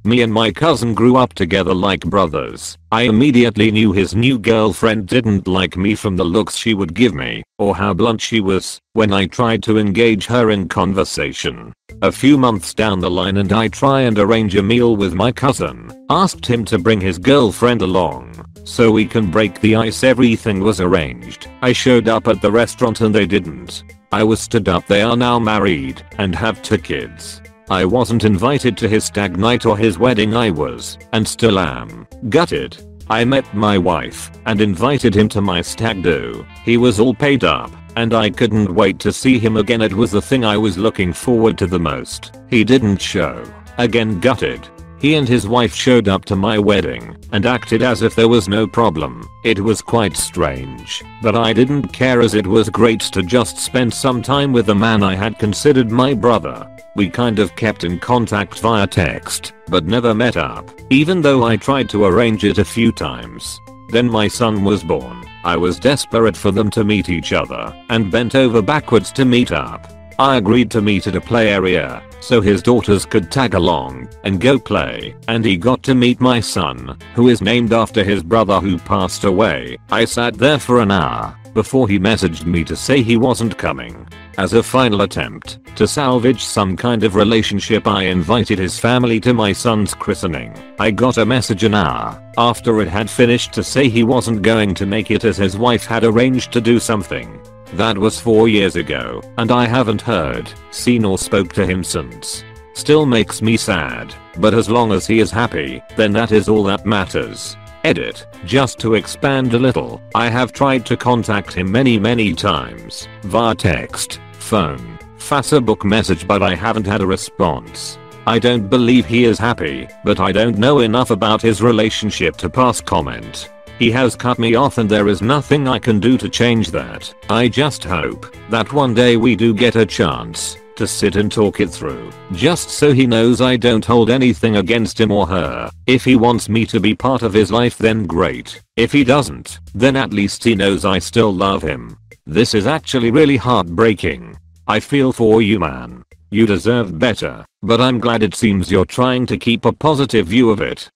Me 0.04 0.22
and 0.22 0.32
my 0.32 0.50
cousin 0.50 0.94
grew 0.94 1.16
up 1.16 1.32
together 1.34 1.72
like 1.72 2.00
brothers. 2.00 2.76
I 2.90 3.02
immediately 3.02 3.70
knew 3.70 3.92
his 3.92 4.16
new 4.16 4.36
girlfriend 4.36 5.06
didn't 5.06 5.46
like 5.46 5.76
me 5.76 5.94
from 5.94 6.16
the 6.16 6.24
looks 6.24 6.56
she 6.56 6.74
would 6.74 6.92
give 6.92 7.14
me, 7.14 7.44
or 7.58 7.76
how 7.76 7.94
blunt 7.94 8.20
she 8.20 8.40
was, 8.40 8.80
when 8.94 9.12
I 9.12 9.26
tried 9.26 9.62
to 9.64 9.78
engage 9.78 10.26
her 10.26 10.50
in 10.50 10.66
conversation. 10.68 11.72
A 12.02 12.10
few 12.10 12.36
months 12.36 12.74
down 12.74 12.98
the 12.98 13.10
line 13.10 13.36
and 13.36 13.52
I 13.52 13.68
try 13.68 14.00
and 14.00 14.18
arrange 14.18 14.56
a 14.56 14.62
meal 14.62 14.96
with 14.96 15.14
my 15.14 15.30
cousin, 15.30 15.88
asked 16.10 16.46
him 16.46 16.64
to 16.64 16.80
bring 16.80 17.00
his 17.00 17.18
girlfriend 17.18 17.82
along. 17.82 18.44
So 18.64 18.90
we 18.90 19.06
can 19.06 19.30
break 19.30 19.60
the 19.60 19.76
ice 19.76 20.02
everything 20.02 20.60
was 20.60 20.80
arranged. 20.80 21.48
I 21.62 21.72
showed 21.72 22.08
up 22.08 22.26
at 22.26 22.42
the 22.42 22.50
restaurant 22.50 23.02
and 23.02 23.14
they 23.14 23.26
didn't. 23.26 23.84
I 24.10 24.24
was 24.24 24.40
stood 24.40 24.68
up 24.68 24.86
they 24.86 25.02
are 25.02 25.16
now 25.16 25.38
married 25.38 26.04
and 26.18 26.34
have 26.34 26.60
two 26.62 26.78
kids. 26.78 27.41
I 27.72 27.86
wasn't 27.86 28.24
invited 28.24 28.76
to 28.76 28.86
his 28.86 29.04
stag 29.04 29.38
night 29.38 29.64
or 29.64 29.78
his 29.78 29.98
wedding 29.98 30.36
I 30.36 30.50
was, 30.50 30.98
and 31.14 31.26
still 31.26 31.58
am, 31.58 32.06
gutted. 32.28 32.76
I 33.08 33.24
met 33.24 33.46
my 33.54 33.78
wife 33.78 34.30
and 34.44 34.60
invited 34.60 35.14
him 35.14 35.26
to 35.30 35.40
my 35.40 35.62
stag 35.62 36.02
do. 36.02 36.44
He 36.66 36.76
was 36.76 37.00
all 37.00 37.14
paid 37.14 37.44
up 37.44 37.70
and 37.96 38.12
I 38.12 38.28
couldn't 38.28 38.74
wait 38.74 38.98
to 38.98 39.10
see 39.10 39.38
him 39.38 39.56
again 39.56 39.80
it 39.80 39.94
was 39.94 40.10
the 40.10 40.20
thing 40.20 40.44
I 40.44 40.58
was 40.58 40.76
looking 40.76 41.14
forward 41.14 41.56
to 41.58 41.66
the 41.66 41.78
most. 41.78 42.36
He 42.50 42.62
didn't 42.62 43.00
show. 43.00 43.42
Again 43.78 44.20
gutted. 44.20 44.68
He 44.98 45.14
and 45.14 45.26
his 45.26 45.48
wife 45.48 45.74
showed 45.74 46.08
up 46.08 46.26
to 46.26 46.36
my 46.36 46.58
wedding 46.58 47.16
and 47.32 47.46
acted 47.46 47.82
as 47.82 48.02
if 48.02 48.14
there 48.14 48.28
was 48.28 48.50
no 48.50 48.66
problem. 48.66 49.26
It 49.44 49.58
was 49.58 49.80
quite 49.80 50.14
strange, 50.18 51.02
but 51.22 51.34
I 51.34 51.54
didn't 51.54 51.88
care 51.88 52.20
as 52.20 52.34
it 52.34 52.46
was 52.46 52.68
great 52.68 53.00
to 53.12 53.22
just 53.22 53.56
spend 53.56 53.94
some 53.94 54.20
time 54.20 54.52
with 54.52 54.66
the 54.66 54.74
man 54.74 55.02
I 55.02 55.14
had 55.14 55.38
considered 55.38 55.90
my 55.90 56.12
brother. 56.12 56.68
We 56.94 57.08
kind 57.08 57.38
of 57.38 57.56
kept 57.56 57.84
in 57.84 57.98
contact 57.98 58.58
via 58.58 58.86
text, 58.86 59.54
but 59.68 59.86
never 59.86 60.14
met 60.14 60.36
up, 60.36 60.70
even 60.90 61.22
though 61.22 61.44
I 61.44 61.56
tried 61.56 61.88
to 61.90 62.04
arrange 62.04 62.44
it 62.44 62.58
a 62.58 62.64
few 62.64 62.92
times. 62.92 63.58
Then 63.88 64.10
my 64.10 64.28
son 64.28 64.62
was 64.62 64.84
born. 64.84 65.24
I 65.44 65.56
was 65.56 65.78
desperate 65.78 66.36
for 66.36 66.50
them 66.50 66.70
to 66.70 66.84
meet 66.84 67.08
each 67.08 67.32
other 67.32 67.74
and 67.88 68.10
bent 68.10 68.34
over 68.34 68.60
backwards 68.60 69.10
to 69.12 69.24
meet 69.24 69.52
up. 69.52 69.90
I 70.18 70.36
agreed 70.36 70.70
to 70.72 70.82
meet 70.82 71.06
at 71.06 71.16
a 71.16 71.20
play 71.20 71.48
area 71.48 72.02
so 72.20 72.40
his 72.40 72.62
daughters 72.62 73.04
could 73.04 73.30
tag 73.30 73.54
along 73.54 74.08
and 74.24 74.40
go 74.40 74.58
play 74.58 75.16
and 75.28 75.44
he 75.44 75.56
got 75.56 75.82
to 75.84 75.94
meet 75.94 76.20
my 76.20 76.40
son 76.40 76.96
who 77.14 77.28
is 77.28 77.42
named 77.42 77.72
after 77.72 78.04
his 78.04 78.22
brother 78.22 78.60
who 78.60 78.78
passed 78.78 79.24
away. 79.24 79.78
I 79.90 80.04
sat 80.04 80.34
there 80.34 80.58
for 80.58 80.80
an 80.80 80.90
hour 80.90 81.36
before 81.54 81.88
he 81.88 81.98
messaged 81.98 82.46
me 82.46 82.64
to 82.64 82.76
say 82.76 83.02
he 83.02 83.16
wasn't 83.16 83.58
coming. 83.58 84.06
As 84.38 84.54
a 84.54 84.62
final 84.62 85.02
attempt 85.02 85.58
to 85.76 85.86
salvage 85.86 86.42
some 86.42 86.74
kind 86.74 87.04
of 87.04 87.16
relationship 87.16 87.86
I 87.86 88.04
invited 88.04 88.58
his 88.58 88.78
family 88.78 89.20
to 89.20 89.34
my 89.34 89.52
son's 89.52 89.92
christening. 89.92 90.54
I 90.80 90.90
got 90.90 91.18
a 91.18 91.26
message 91.26 91.64
an 91.64 91.74
hour 91.74 92.20
after 92.38 92.80
it 92.80 92.88
had 92.88 93.10
finished 93.10 93.52
to 93.52 93.62
say 93.62 93.88
he 93.88 94.04
wasn't 94.04 94.40
going 94.40 94.74
to 94.76 94.86
make 94.86 95.10
it 95.10 95.24
as 95.24 95.36
his 95.36 95.58
wife 95.58 95.84
had 95.84 96.02
arranged 96.02 96.50
to 96.52 96.62
do 96.62 96.80
something. 96.80 97.38
That 97.74 97.98
was 97.98 98.20
4 98.20 98.48
years 98.48 98.76
ago 98.76 99.22
and 99.36 99.52
I 99.52 99.66
haven't 99.66 100.00
heard, 100.00 100.50
seen 100.70 101.04
or 101.04 101.18
spoke 101.18 101.52
to 101.52 101.66
him 101.66 101.84
since. 101.84 102.42
Still 102.74 103.04
makes 103.04 103.42
me 103.42 103.58
sad, 103.58 104.14
but 104.38 104.54
as 104.54 104.70
long 104.70 104.92
as 104.92 105.06
he 105.06 105.20
is 105.20 105.30
happy, 105.30 105.82
then 105.94 106.10
that 106.12 106.32
is 106.32 106.48
all 106.48 106.64
that 106.64 106.86
matters. 106.86 107.54
Edit. 107.84 108.26
Just 108.44 108.78
to 108.80 108.94
expand 108.94 109.54
a 109.54 109.58
little, 109.58 110.00
I 110.14 110.28
have 110.28 110.52
tried 110.52 110.86
to 110.86 110.96
contact 110.96 111.52
him 111.52 111.70
many 111.70 111.98
many 111.98 112.32
times, 112.32 113.08
via 113.22 113.54
text, 113.54 114.20
phone, 114.34 114.98
Facebook 115.18 115.84
message 115.84 116.28
but 116.28 116.42
I 116.42 116.54
haven't 116.54 116.86
had 116.86 117.00
a 117.00 117.06
response. 117.06 117.98
I 118.24 118.38
don't 118.38 118.68
believe 118.68 119.04
he 119.04 119.24
is 119.24 119.38
happy, 119.38 119.88
but 120.04 120.20
I 120.20 120.30
don't 120.30 120.58
know 120.58 120.78
enough 120.78 121.10
about 121.10 121.42
his 121.42 121.60
relationship 121.60 122.36
to 122.36 122.48
pass 122.48 122.80
comment. 122.80 123.50
He 123.80 123.90
has 123.90 124.14
cut 124.14 124.38
me 124.38 124.54
off 124.54 124.78
and 124.78 124.88
there 124.88 125.08
is 125.08 125.22
nothing 125.22 125.66
I 125.66 125.80
can 125.80 125.98
do 125.98 126.16
to 126.18 126.28
change 126.28 126.70
that. 126.70 127.12
I 127.28 127.48
just 127.48 127.82
hope 127.82 128.32
that 128.48 128.72
one 128.72 128.94
day 128.94 129.16
we 129.16 129.34
do 129.34 129.52
get 129.52 129.74
a 129.74 129.84
chance 129.84 130.56
to 130.76 130.86
sit 130.86 131.16
and 131.16 131.30
talk 131.30 131.60
it 131.60 131.70
through, 131.70 132.10
just 132.32 132.70
so 132.70 132.92
he 132.92 133.06
knows 133.06 133.40
I 133.40 133.56
don't 133.56 133.84
hold 133.84 134.10
anything 134.10 134.56
against 134.56 135.00
him 135.00 135.10
or 135.10 135.26
her. 135.26 135.70
If 135.86 136.04
he 136.04 136.16
wants 136.16 136.48
me 136.48 136.66
to 136.66 136.80
be 136.80 136.94
part 136.94 137.22
of 137.22 137.32
his 137.32 137.50
life 137.50 137.78
then 137.78 138.06
great. 138.06 138.60
If 138.76 138.92
he 138.92 139.04
doesn't, 139.04 139.60
then 139.74 139.96
at 139.96 140.12
least 140.12 140.44
he 140.44 140.54
knows 140.54 140.84
I 140.84 140.98
still 140.98 141.32
love 141.32 141.62
him. 141.62 141.96
This 142.26 142.54
is 142.54 142.66
actually 142.66 143.10
really 143.10 143.36
heartbreaking. 143.36 144.36
I 144.66 144.80
feel 144.80 145.12
for 145.12 145.42
you 145.42 145.58
man. 145.58 146.04
You 146.30 146.46
deserve 146.46 146.98
better, 146.98 147.44
but 147.62 147.80
I'm 147.80 148.00
glad 148.00 148.22
it 148.22 148.34
seems 148.34 148.70
you're 148.70 148.84
trying 148.84 149.26
to 149.26 149.36
keep 149.36 149.64
a 149.64 149.72
positive 149.72 150.26
view 150.28 150.50
of 150.50 150.60
it. 150.60 150.88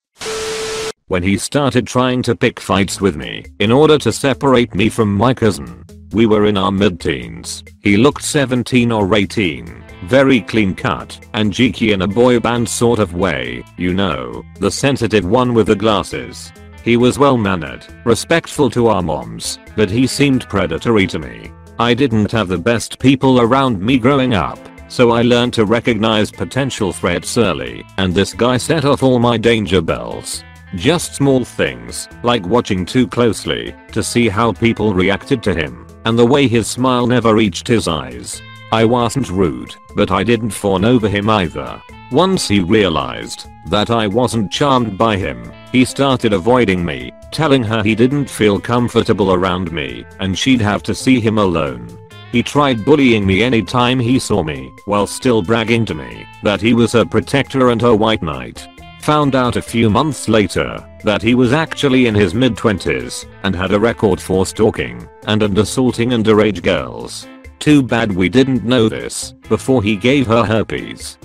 When 1.09 1.23
he 1.23 1.39
started 1.39 1.87
trying 1.87 2.23
to 2.23 2.35
pick 2.35 2.59
fights 2.59 3.01
with 3.01 3.17
me 3.17 3.45
in 3.61 3.71
order 3.71 3.99
to 3.99 4.13
separate 4.13 4.75
me 4.75 4.89
from 4.89 5.15
my 5.15 5.35
cousin, 5.35 5.85
we 6.13 6.27
were 6.27 6.47
in 6.47 6.57
our 6.57 6.73
mid-teens. 6.73 7.65
He 7.81 7.97
looked 7.97 8.23
17 8.23 8.93
or 8.93 9.15
18. 9.15 9.85
Very 10.05 10.41
clean 10.41 10.75
cut 10.75 11.19
and 11.35 11.53
geeky 11.53 11.93
in 11.93 12.03
a 12.03 12.09
boy 12.09 12.39
band 12.39 12.69
sort 12.69 12.99
of 12.99 13.15
way, 13.15 13.65
you 13.77 13.95
know, 13.95 14.45
the 14.61 14.71
sensitive 14.71 15.25
one 15.25 15.55
with 15.55 15.67
the 15.67 15.77
glasses. 15.77 16.53
He 16.85 16.97
was 16.97 17.19
well 17.19 17.37
mannered, 17.37 17.85
respectful 18.05 18.71
to 18.71 18.89
our 18.89 19.03
moms, 19.03 19.59
but 19.75 19.91
he 19.91 20.07
seemed 20.07 20.49
predatory 20.49 21.07
to 21.09 21.19
me. 21.19 21.51
I 21.79 21.95
didn't 21.95 22.31
have 22.33 22.49
the 22.49 22.59
best 22.59 22.99
people 22.99 23.41
around 23.41 23.81
me 23.81 23.99
growing 23.99 24.35
up, 24.35 24.59
so 24.89 25.11
I 25.11 25.23
learned 25.23 25.55
to 25.55 25.65
recognize 25.65 26.31
potential 26.31 26.93
threats 26.93 27.37
early, 27.37 27.85
and 27.99 28.15
this 28.15 28.33
guy 28.33 28.57
set 28.57 28.85
off 28.85 29.03
all 29.03 29.19
my 29.19 29.37
danger 29.37 29.81
bells. 29.81 30.45
Just 30.77 31.15
small 31.15 31.45
things, 31.45 32.09
like 32.23 32.47
watching 32.47 32.87
too 32.87 33.09
closely 33.09 33.75
to 33.93 34.03
see 34.03 34.29
how 34.29 34.53
people 34.53 34.95
reacted 34.95 35.43
to 35.45 35.55
him 35.55 35.86
and 36.07 36.17
the 36.17 36.25
way 36.25 36.47
his 36.47 36.69
smile 36.69 37.05
never 37.05 37.35
reached 37.35 37.67
his 37.67 37.89
eyes. 37.89 38.41
I 38.71 38.85
wasn't 38.85 39.29
rude, 39.29 39.75
but 39.97 40.13
I 40.13 40.23
didn't 40.23 40.51
fawn 40.51 40.85
over 40.85 41.09
him 41.09 41.29
either. 41.29 41.83
Once 42.13 42.47
he 42.47 42.61
realized 42.61 43.49
that 43.67 43.91
I 43.91 44.07
wasn't 44.07 44.53
charmed 44.53 44.97
by 44.97 45.17
him, 45.17 45.53
he 45.73 45.85
started 45.85 46.33
avoiding 46.33 46.85
me, 46.85 47.13
telling 47.33 47.65
her 47.65 47.83
he 47.83 47.97
didn't 47.97 48.31
feel 48.31 48.61
comfortable 48.61 49.33
around 49.33 49.73
me 49.73 50.07
and 50.21 50.39
she'd 50.39 50.61
have 50.61 50.85
to 50.85 50.95
see 50.95 51.19
him 51.19 51.39
alone. 51.39 51.89
He 52.31 52.41
tried 52.41 52.85
bullying 52.85 53.27
me 53.27 53.43
anytime 53.43 53.99
he 53.99 54.21
saw 54.21 54.45
me, 54.45 54.73
while 54.85 55.09
still 55.09 55.43
bragging 55.43 55.85
to 55.87 55.95
me 55.95 56.25
that 56.45 56.61
he 56.61 56.73
was 56.73 56.93
her 56.93 57.05
protector 57.05 57.71
and 57.71 57.83
her 57.83 57.97
white 57.97 58.23
knight. 58.23 58.69
Found 59.07 59.37
out 59.37 59.55
a 59.55 59.63
few 59.63 59.89
months 59.89 60.29
later 60.29 60.85
that 61.05 61.23
he 61.23 61.37
was 61.37 61.53
actually 61.53 62.07
in 62.07 62.15
his 62.17 62.35
mid 62.35 62.57
20s 62.57 63.25
and 63.45 63.55
had 63.55 63.71
a 63.71 63.79
record 63.79 64.21
for 64.21 64.45
stalking 64.45 65.09
and, 65.29 65.45
and 65.45 65.57
assaulting 65.57 66.11
underage 66.11 66.61
girls. 66.61 67.29
Too 67.61 67.85
bad 67.85 68.11
we 68.11 68.29
didn't 68.29 68.65
know 68.65 68.89
this 68.89 69.31
before 69.49 69.81
he 69.81 69.95
gave 69.95 70.27
her 70.27 70.43
herpes. 70.43 71.19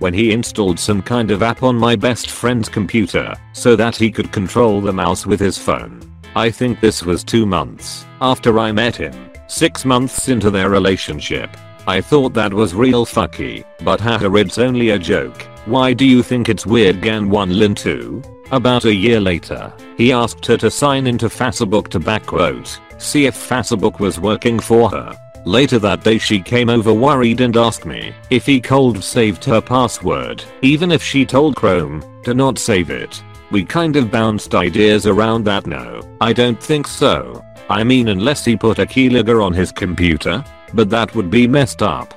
When 0.00 0.12
he 0.12 0.32
installed 0.32 0.80
some 0.80 1.00
kind 1.00 1.30
of 1.30 1.44
app 1.44 1.62
on 1.62 1.76
my 1.76 1.94
best 1.94 2.28
friend's 2.28 2.68
computer 2.68 3.36
so 3.52 3.76
that 3.76 3.94
he 3.94 4.10
could 4.10 4.32
control 4.32 4.80
the 4.80 4.92
mouse 4.92 5.26
with 5.28 5.38
his 5.38 5.56
phone. 5.56 6.00
I 6.34 6.50
think 6.50 6.80
this 6.80 7.04
was 7.04 7.22
2 7.22 7.46
months 7.46 8.04
after 8.20 8.58
I 8.58 8.72
met 8.72 8.96
him, 8.96 9.14
6 9.46 9.84
months 9.84 10.28
into 10.28 10.50
their 10.50 10.70
relationship. 10.70 11.56
I 11.86 12.00
thought 12.00 12.34
that 12.34 12.52
was 12.52 12.74
real 12.74 13.06
fucky, 13.06 13.62
but 13.84 14.00
haha 14.00 14.34
it's 14.34 14.58
only 14.58 14.90
a 14.90 14.98
joke. 14.98 15.46
Why 15.66 15.94
do 15.94 16.04
you 16.04 16.22
think 16.22 16.50
it's 16.50 16.66
weird 16.66 17.00
Gan 17.00 17.30
1 17.30 17.58
Lin 17.58 17.74
2? 17.74 18.22
About 18.50 18.84
a 18.84 18.94
year 18.94 19.18
later, 19.18 19.72
he 19.96 20.12
asked 20.12 20.44
her 20.44 20.58
to 20.58 20.70
sign 20.70 21.06
into 21.06 21.30
Facebook 21.30 21.88
to 21.88 21.98
backquote, 21.98 22.78
see 22.98 23.24
if 23.24 23.34
Facebook 23.34 23.98
was 23.98 24.20
working 24.20 24.60
for 24.60 24.90
her. 24.90 25.16
Later 25.46 25.78
that 25.78 26.04
day 26.04 26.18
she 26.18 26.38
came 26.38 26.68
over 26.68 26.92
worried 26.92 27.40
and 27.40 27.56
asked 27.56 27.86
me 27.86 28.12
if 28.28 28.44
he 28.44 28.60
cold 28.60 29.02
saved 29.02 29.42
her 29.46 29.62
password, 29.62 30.44
even 30.60 30.92
if 30.92 31.02
she 31.02 31.24
told 31.24 31.56
Chrome 31.56 32.04
to 32.24 32.34
not 32.34 32.58
save 32.58 32.90
it. 32.90 33.22
We 33.50 33.64
kind 33.64 33.96
of 33.96 34.10
bounced 34.10 34.54
ideas 34.54 35.06
around 35.06 35.44
that 35.44 35.66
no, 35.66 36.02
I 36.20 36.34
don't 36.34 36.62
think 36.62 36.86
so. 36.86 37.42
I 37.70 37.84
mean 37.84 38.08
unless 38.08 38.44
he 38.44 38.54
put 38.54 38.78
a 38.78 38.84
keylogger 38.84 39.42
on 39.42 39.54
his 39.54 39.72
computer, 39.72 40.44
but 40.74 40.90
that 40.90 41.14
would 41.14 41.30
be 41.30 41.46
messed 41.46 41.82
up. 41.82 42.12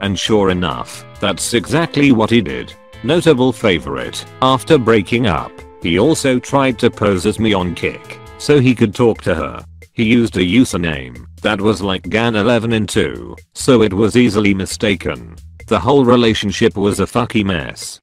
And 0.00 0.16
sure 0.16 0.50
enough, 0.50 1.04
that's 1.20 1.54
exactly 1.54 2.12
what 2.12 2.30
he 2.30 2.40
did. 2.40 2.74
Notable 3.02 3.52
favorite, 3.52 4.24
after 4.42 4.78
breaking 4.78 5.26
up, 5.26 5.52
he 5.82 5.98
also 5.98 6.38
tried 6.38 6.78
to 6.80 6.90
pose 6.90 7.26
as 7.26 7.38
me 7.38 7.52
on 7.54 7.74
Kik, 7.74 8.18
so 8.38 8.60
he 8.60 8.74
could 8.74 8.94
talk 8.94 9.22
to 9.22 9.34
her. 9.34 9.64
He 9.92 10.04
used 10.04 10.36
a 10.36 10.40
username 10.40 11.26
that 11.42 11.60
was 11.60 11.80
like 11.80 12.02
Gan11 12.04 12.72
in 12.72 12.86
2, 12.86 13.36
so 13.54 13.82
it 13.82 13.92
was 13.92 14.16
easily 14.16 14.54
mistaken. 14.54 15.36
The 15.66 15.78
whole 15.78 16.04
relationship 16.04 16.76
was 16.76 17.00
a 17.00 17.04
fucky 17.04 17.44
mess. 17.44 18.00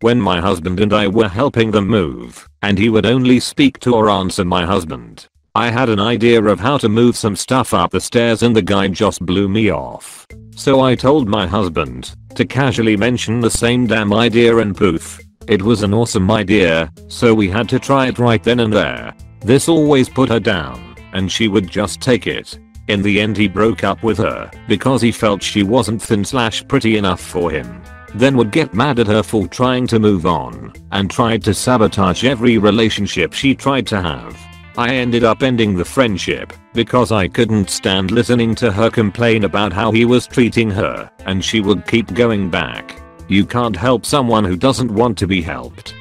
When 0.00 0.20
my 0.20 0.40
husband 0.40 0.80
and 0.80 0.92
I 0.92 1.08
were 1.08 1.28
helping 1.28 1.70
them 1.70 1.86
move, 1.86 2.46
and 2.62 2.78
he 2.78 2.88
would 2.88 3.06
only 3.06 3.40
speak 3.40 3.78
to 3.80 3.94
or 3.94 4.10
answer 4.10 4.44
my 4.44 4.64
husband, 4.64 5.26
I 5.56 5.70
had 5.70 5.88
an 5.88 6.00
idea 6.00 6.42
of 6.42 6.58
how 6.58 6.78
to 6.78 6.88
move 6.88 7.16
some 7.16 7.36
stuff 7.36 7.74
up 7.74 7.92
the 7.92 8.00
stairs 8.00 8.42
and 8.42 8.56
the 8.56 8.62
guy 8.62 8.88
just 8.88 9.24
blew 9.24 9.48
me 9.48 9.70
off. 9.70 10.26
So 10.56 10.80
I 10.80 10.96
told 10.96 11.28
my 11.28 11.46
husband 11.46 12.16
to 12.34 12.44
casually 12.44 12.96
mention 12.96 13.38
the 13.38 13.50
same 13.50 13.86
damn 13.86 14.12
idea 14.12 14.56
and 14.56 14.76
poof. 14.76 15.20
It 15.46 15.62
was 15.62 15.84
an 15.84 15.94
awesome 15.94 16.28
idea, 16.28 16.90
so 17.06 17.32
we 17.32 17.48
had 17.48 17.68
to 17.68 17.78
try 17.78 18.08
it 18.08 18.18
right 18.18 18.42
then 18.42 18.58
and 18.58 18.72
there. 18.72 19.14
This 19.42 19.68
always 19.68 20.08
put 20.08 20.28
her 20.28 20.40
down, 20.40 20.96
and 21.12 21.30
she 21.30 21.46
would 21.46 21.70
just 21.70 22.00
take 22.00 22.26
it. 22.26 22.58
In 22.88 23.00
the 23.00 23.20
end 23.20 23.36
he 23.36 23.46
broke 23.46 23.84
up 23.84 24.02
with 24.02 24.18
her 24.18 24.50
because 24.66 25.02
he 25.02 25.12
felt 25.12 25.40
she 25.40 25.62
wasn't 25.62 26.02
thin 26.02 26.24
slash 26.24 26.66
pretty 26.66 26.96
enough 26.96 27.20
for 27.20 27.52
him. 27.52 27.80
Then 28.12 28.36
would 28.38 28.50
get 28.50 28.74
mad 28.74 28.98
at 28.98 29.06
her 29.06 29.22
for 29.22 29.46
trying 29.46 29.86
to 29.86 30.00
move 30.00 30.26
on 30.26 30.72
and 30.90 31.08
tried 31.08 31.44
to 31.44 31.54
sabotage 31.54 32.24
every 32.24 32.58
relationship 32.58 33.32
she 33.32 33.54
tried 33.54 33.86
to 33.86 34.02
have. 34.02 34.36
I 34.76 34.96
ended 34.96 35.22
up 35.22 35.44
ending 35.44 35.76
the 35.76 35.84
friendship 35.84 36.52
because 36.72 37.12
I 37.12 37.28
couldn't 37.28 37.70
stand 37.70 38.10
listening 38.10 38.56
to 38.56 38.72
her 38.72 38.90
complain 38.90 39.44
about 39.44 39.72
how 39.72 39.92
he 39.92 40.04
was 40.04 40.26
treating 40.26 40.68
her 40.70 41.08
and 41.26 41.44
she 41.44 41.60
would 41.60 41.86
keep 41.86 42.12
going 42.12 42.50
back. 42.50 43.00
You 43.28 43.46
can't 43.46 43.76
help 43.76 44.04
someone 44.04 44.42
who 44.42 44.56
doesn't 44.56 44.90
want 44.90 45.16
to 45.18 45.28
be 45.28 45.40
helped. 45.40 45.94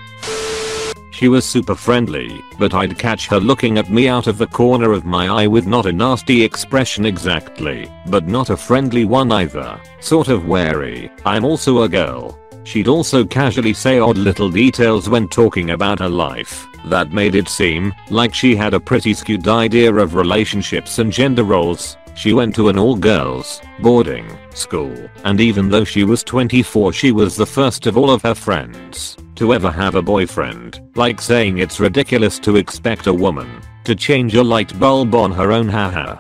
She 1.14 1.28
was 1.28 1.46
super 1.46 1.76
friendly, 1.76 2.44
but 2.58 2.74
I'd 2.74 2.98
catch 2.98 3.28
her 3.28 3.40
looking 3.40 3.78
at 3.78 3.92
me 3.92 4.08
out 4.08 4.26
of 4.26 4.40
the 4.40 4.48
corner 4.48 4.92
of 4.94 5.06
my 5.06 5.28
eye 5.28 5.48
with 5.48 5.68
not 5.68 5.86
a 5.86 5.94
nasty 5.94 6.44
expression 6.44 7.06
exactly, 7.06 7.88
but 8.08 8.28
not 8.28 8.50
a 8.50 8.58
friendly 8.58 9.06
one 9.06 9.32
either. 9.32 9.80
Sort 10.00 10.28
of 10.28 10.48
wary. 10.48 11.12
I'm 11.24 11.46
also 11.46 11.84
a 11.84 11.88
girl. 11.90 12.40
She'd 12.64 12.88
also 12.88 13.24
casually 13.26 13.74
say 13.74 14.00
odd 14.00 14.18
little 14.18 14.50
details 14.50 15.08
when 15.08 15.28
talking 15.28 15.70
about 15.70 16.00
her 16.00 16.10
life 16.10 16.66
that 16.86 17.14
made 17.14 17.36
it 17.36 17.48
seem 17.48 17.94
like 18.10 18.34
she 18.34 18.56
had 18.56 18.74
a 18.74 18.80
pretty 18.80 19.14
skewed 19.14 19.48
idea 19.48 19.94
of 19.94 20.16
relationships 20.16 20.98
and 20.98 21.12
gender 21.12 21.44
roles. 21.44 21.96
She 22.16 22.34
went 22.34 22.56
to 22.56 22.70
an 22.70 22.78
all 22.78 22.96
girls 22.96 23.62
boarding 23.80 24.26
school 24.54 24.96
and 25.24 25.42
even 25.42 25.70
though 25.70 25.84
she 25.84 26.04
was 26.04 26.24
24 26.24 26.94
she 26.94 27.12
was 27.12 27.36
the 27.36 27.46
first 27.46 27.88
of 27.88 27.98
all 27.98 28.12
of 28.12 28.22
her 28.22 28.36
friends 28.36 29.18
to 29.36 29.54
ever 29.54 29.72
have 29.72 29.96
a 29.96 30.02
boyfriend, 30.02 30.82
like 30.96 31.20
saying 31.20 31.58
it's 31.58 31.80
ridiculous 31.80 32.38
to 32.40 32.56
expect 32.56 33.08
a 33.08 33.14
woman 33.14 33.62
to 33.84 33.96
change 33.96 34.36
a 34.36 34.44
light 34.44 34.78
bulb 34.80 35.16
on 35.16 35.32
her 35.32 35.52
own 35.52 35.68
haha 35.68 36.18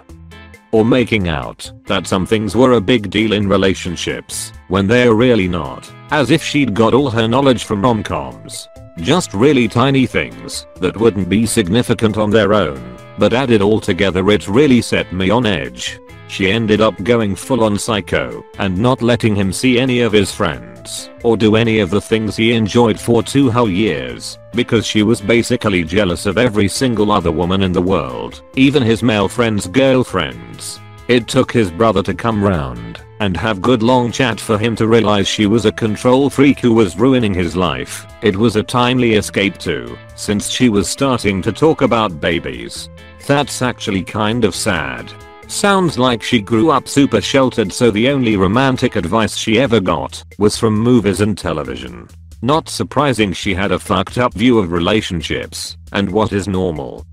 or 0.73 0.83
making 0.83 1.27
out 1.29 1.71
that 1.85 2.07
some 2.07 2.25
things 2.25 2.55
were 2.55 2.73
a 2.73 2.81
big 2.81 3.09
deal 3.09 3.33
in 3.33 3.47
relationships 3.47 4.51
when 4.67 4.87
they're 4.87 5.13
really 5.13 5.47
not, 5.47 5.89
as 6.09 6.31
if 6.31 6.43
she'd 6.43 6.73
got 6.73 6.95
all 6.95 7.11
her 7.11 7.27
knowledge 7.27 7.63
from 7.63 7.83
romcoms. 7.83 8.67
Just 8.97 9.33
really 9.33 9.67
tiny 9.67 10.07
things 10.07 10.65
that 10.77 10.97
wouldn't 10.97 11.29
be 11.29 11.45
significant 11.45 12.17
on 12.17 12.31
their 12.31 12.53
own, 12.53 12.92
but 13.17 13.33
added 13.33 13.61
all 13.61 13.79
together 13.79 14.29
it 14.31 14.47
really 14.47 14.81
set 14.81 15.11
me 15.13 15.29
on 15.29 15.45
edge. 15.45 15.99
She 16.27 16.51
ended 16.51 16.81
up 16.81 17.01
going 17.03 17.35
full 17.35 17.63
on 17.63 17.77
psycho 17.77 18.43
and 18.57 18.77
not 18.77 19.01
letting 19.01 19.35
him 19.35 19.53
see 19.53 19.77
any 19.77 20.01
of 20.01 20.13
his 20.13 20.31
friends 20.31 21.09
or 21.23 21.37
do 21.37 21.55
any 21.55 21.79
of 21.79 21.89
the 21.89 22.01
things 22.01 22.35
he 22.35 22.53
enjoyed 22.53 22.99
for 22.99 23.21
two 23.21 23.51
whole 23.51 23.69
years 23.69 24.37
because 24.53 24.85
she 24.85 25.03
was 25.03 25.21
basically 25.21 25.83
jealous 25.83 26.25
of 26.25 26.37
every 26.37 26.67
single 26.67 27.11
other 27.11 27.31
woman 27.31 27.61
in 27.61 27.71
the 27.71 27.81
world, 27.81 28.41
even 28.55 28.81
his 28.81 29.03
male 29.03 29.27
friends' 29.27 29.67
girlfriends. 29.67 30.79
It 31.07 31.27
took 31.27 31.51
his 31.51 31.69
brother 31.69 32.01
to 32.03 32.13
come 32.13 32.43
round 32.43 33.03
and 33.23 33.37
have 33.37 33.61
good 33.61 33.81
long 33.81 34.11
chat 34.11 34.37
for 34.37 34.57
him 34.57 34.75
to 34.75 34.85
realize 34.85 35.29
she 35.29 35.45
was 35.45 35.63
a 35.63 35.71
control 35.71 36.29
freak 36.29 36.59
who 36.59 36.73
was 36.73 36.97
ruining 36.97 37.33
his 37.33 37.55
life. 37.55 38.05
It 38.21 38.35
was 38.35 38.57
a 38.57 38.63
timely 38.63 39.13
escape 39.13 39.57
too, 39.57 39.97
since 40.15 40.49
she 40.49 40.67
was 40.67 40.89
starting 40.89 41.41
to 41.43 41.53
talk 41.53 41.81
about 41.81 42.19
babies. 42.19 42.89
That's 43.25 43.61
actually 43.61 44.03
kind 44.03 44.43
of 44.43 44.53
sad. 44.53 45.09
Sounds 45.47 45.97
like 45.97 46.21
she 46.21 46.41
grew 46.41 46.69
up 46.71 46.89
super 46.89 47.21
sheltered 47.21 47.71
so 47.71 47.91
the 47.91 48.09
only 48.09 48.35
romantic 48.35 48.97
advice 48.97 49.37
she 49.37 49.57
ever 49.57 49.79
got 49.79 50.21
was 50.37 50.57
from 50.57 50.77
movies 50.77 51.21
and 51.21 51.37
television. 51.37 52.09
Not 52.41 52.67
surprising 52.67 53.31
she 53.31 53.53
had 53.53 53.71
a 53.71 53.79
fucked 53.79 54.17
up 54.17 54.33
view 54.33 54.59
of 54.59 54.73
relationships 54.73 55.77
and 55.93 56.11
what 56.11 56.33
is 56.33 56.49
normal. 56.49 57.05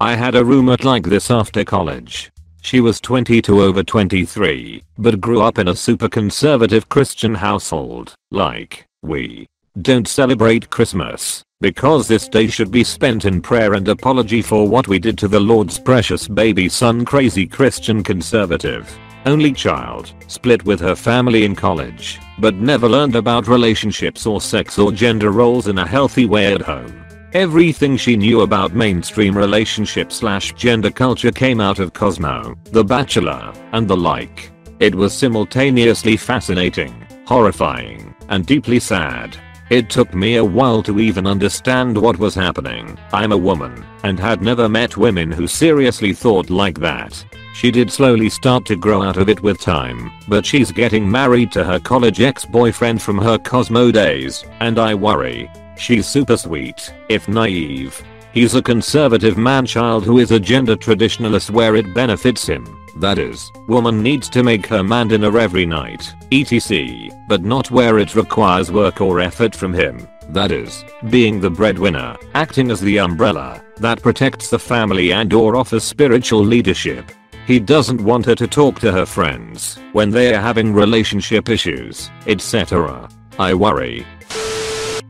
I 0.00 0.16
had 0.16 0.34
a 0.34 0.44
roommate 0.44 0.82
like 0.82 1.04
this 1.04 1.30
after 1.30 1.64
college. 1.64 2.32
She 2.66 2.80
was 2.80 3.00
22 3.00 3.62
over 3.62 3.84
23, 3.84 4.82
but 4.98 5.20
grew 5.20 5.40
up 5.40 5.56
in 5.56 5.68
a 5.68 5.76
super 5.76 6.08
conservative 6.08 6.88
Christian 6.88 7.32
household. 7.36 8.12
Like, 8.32 8.88
we 9.02 9.46
don't 9.80 10.08
celebrate 10.08 10.68
Christmas 10.68 11.44
because 11.60 12.08
this 12.08 12.26
day 12.26 12.48
should 12.48 12.72
be 12.72 12.82
spent 12.82 13.24
in 13.24 13.40
prayer 13.40 13.74
and 13.74 13.86
apology 13.86 14.42
for 14.42 14.68
what 14.68 14.88
we 14.88 14.98
did 14.98 15.16
to 15.18 15.28
the 15.28 15.38
Lord's 15.38 15.78
precious 15.78 16.26
baby 16.26 16.68
son 16.68 17.04
crazy 17.04 17.46
Christian 17.46 18.02
conservative. 18.02 18.98
Only 19.26 19.52
child, 19.52 20.12
split 20.26 20.64
with 20.64 20.80
her 20.80 20.96
family 20.96 21.44
in 21.44 21.54
college, 21.54 22.18
but 22.40 22.56
never 22.56 22.88
learned 22.88 23.14
about 23.14 23.46
relationships 23.46 24.26
or 24.26 24.40
sex 24.40 24.76
or 24.76 24.90
gender 24.90 25.30
roles 25.30 25.68
in 25.68 25.78
a 25.78 25.86
healthy 25.86 26.26
way 26.26 26.52
at 26.52 26.62
home. 26.62 27.05
Everything 27.32 27.96
she 27.96 28.16
knew 28.16 28.42
about 28.42 28.74
mainstream 28.74 29.36
relationship 29.36 30.12
slash 30.12 30.52
gender 30.54 30.90
culture 30.90 31.32
came 31.32 31.60
out 31.60 31.80
of 31.80 31.92
Cosmo, 31.92 32.56
The 32.70 32.84
Bachelor, 32.84 33.52
and 33.72 33.88
the 33.88 33.96
like. 33.96 34.52
It 34.78 34.94
was 34.94 35.12
simultaneously 35.12 36.16
fascinating, 36.16 36.94
horrifying, 37.26 38.14
and 38.28 38.46
deeply 38.46 38.78
sad. 38.78 39.36
It 39.70 39.90
took 39.90 40.14
me 40.14 40.36
a 40.36 40.44
while 40.44 40.82
to 40.84 41.00
even 41.00 41.26
understand 41.26 42.00
what 42.00 42.18
was 42.18 42.36
happening. 42.36 42.96
I'm 43.12 43.32
a 43.32 43.36
woman, 43.36 43.84
and 44.04 44.20
had 44.20 44.40
never 44.40 44.68
met 44.68 44.96
women 44.96 45.32
who 45.32 45.48
seriously 45.48 46.12
thought 46.12 46.48
like 46.48 46.78
that. 46.78 47.24
She 47.54 47.72
did 47.72 47.90
slowly 47.90 48.28
start 48.28 48.64
to 48.66 48.76
grow 48.76 49.02
out 49.02 49.16
of 49.16 49.28
it 49.28 49.42
with 49.42 49.58
time, 49.60 50.12
but 50.28 50.46
she's 50.46 50.70
getting 50.70 51.10
married 51.10 51.50
to 51.52 51.64
her 51.64 51.80
college 51.80 52.20
ex-boyfriend 52.20 53.02
from 53.02 53.18
her 53.18 53.38
Cosmo 53.38 53.90
days, 53.90 54.44
and 54.60 54.78
I 54.78 54.94
worry. 54.94 55.50
She's 55.76 56.06
super 56.06 56.36
sweet, 56.36 56.92
if 57.08 57.28
naive. 57.28 58.02
He's 58.32 58.54
a 58.54 58.62
conservative 58.62 59.38
man-child 59.38 60.04
who 60.04 60.18
is 60.18 60.30
a 60.30 60.40
gender 60.40 60.76
traditionalist 60.76 61.50
where 61.50 61.76
it 61.76 61.94
benefits 61.94 62.46
him. 62.46 62.66
That 62.96 63.18
is, 63.18 63.50
woman 63.68 64.02
needs 64.02 64.28
to 64.30 64.42
make 64.42 64.66
her 64.66 64.82
man 64.82 65.08
dinner 65.08 65.38
every 65.38 65.66
night, 65.66 66.14
etc, 66.32 67.10
but 67.28 67.42
not 67.42 67.70
where 67.70 67.98
it 67.98 68.14
requires 68.14 68.72
work 68.72 69.00
or 69.00 69.20
effort 69.20 69.54
from 69.54 69.74
him. 69.74 70.06
That 70.30 70.50
is, 70.50 70.84
being 71.10 71.40
the 71.40 71.50
breadwinner, 71.50 72.16
acting 72.34 72.70
as 72.70 72.80
the 72.80 72.98
umbrella 72.98 73.62
that 73.76 74.02
protects 74.02 74.50
the 74.50 74.58
family 74.58 75.12
and 75.12 75.32
or 75.32 75.56
offers 75.56 75.84
spiritual 75.84 76.42
leadership. 76.42 77.10
He 77.46 77.60
doesn't 77.60 78.00
want 78.00 78.26
her 78.26 78.34
to 78.34 78.46
talk 78.46 78.80
to 78.80 78.90
her 78.90 79.06
friends 79.06 79.78
when 79.92 80.10
they 80.10 80.34
are 80.34 80.40
having 80.40 80.72
relationship 80.72 81.48
issues, 81.48 82.10
etc. 82.26 83.08
I 83.38 83.54
worry. 83.54 84.04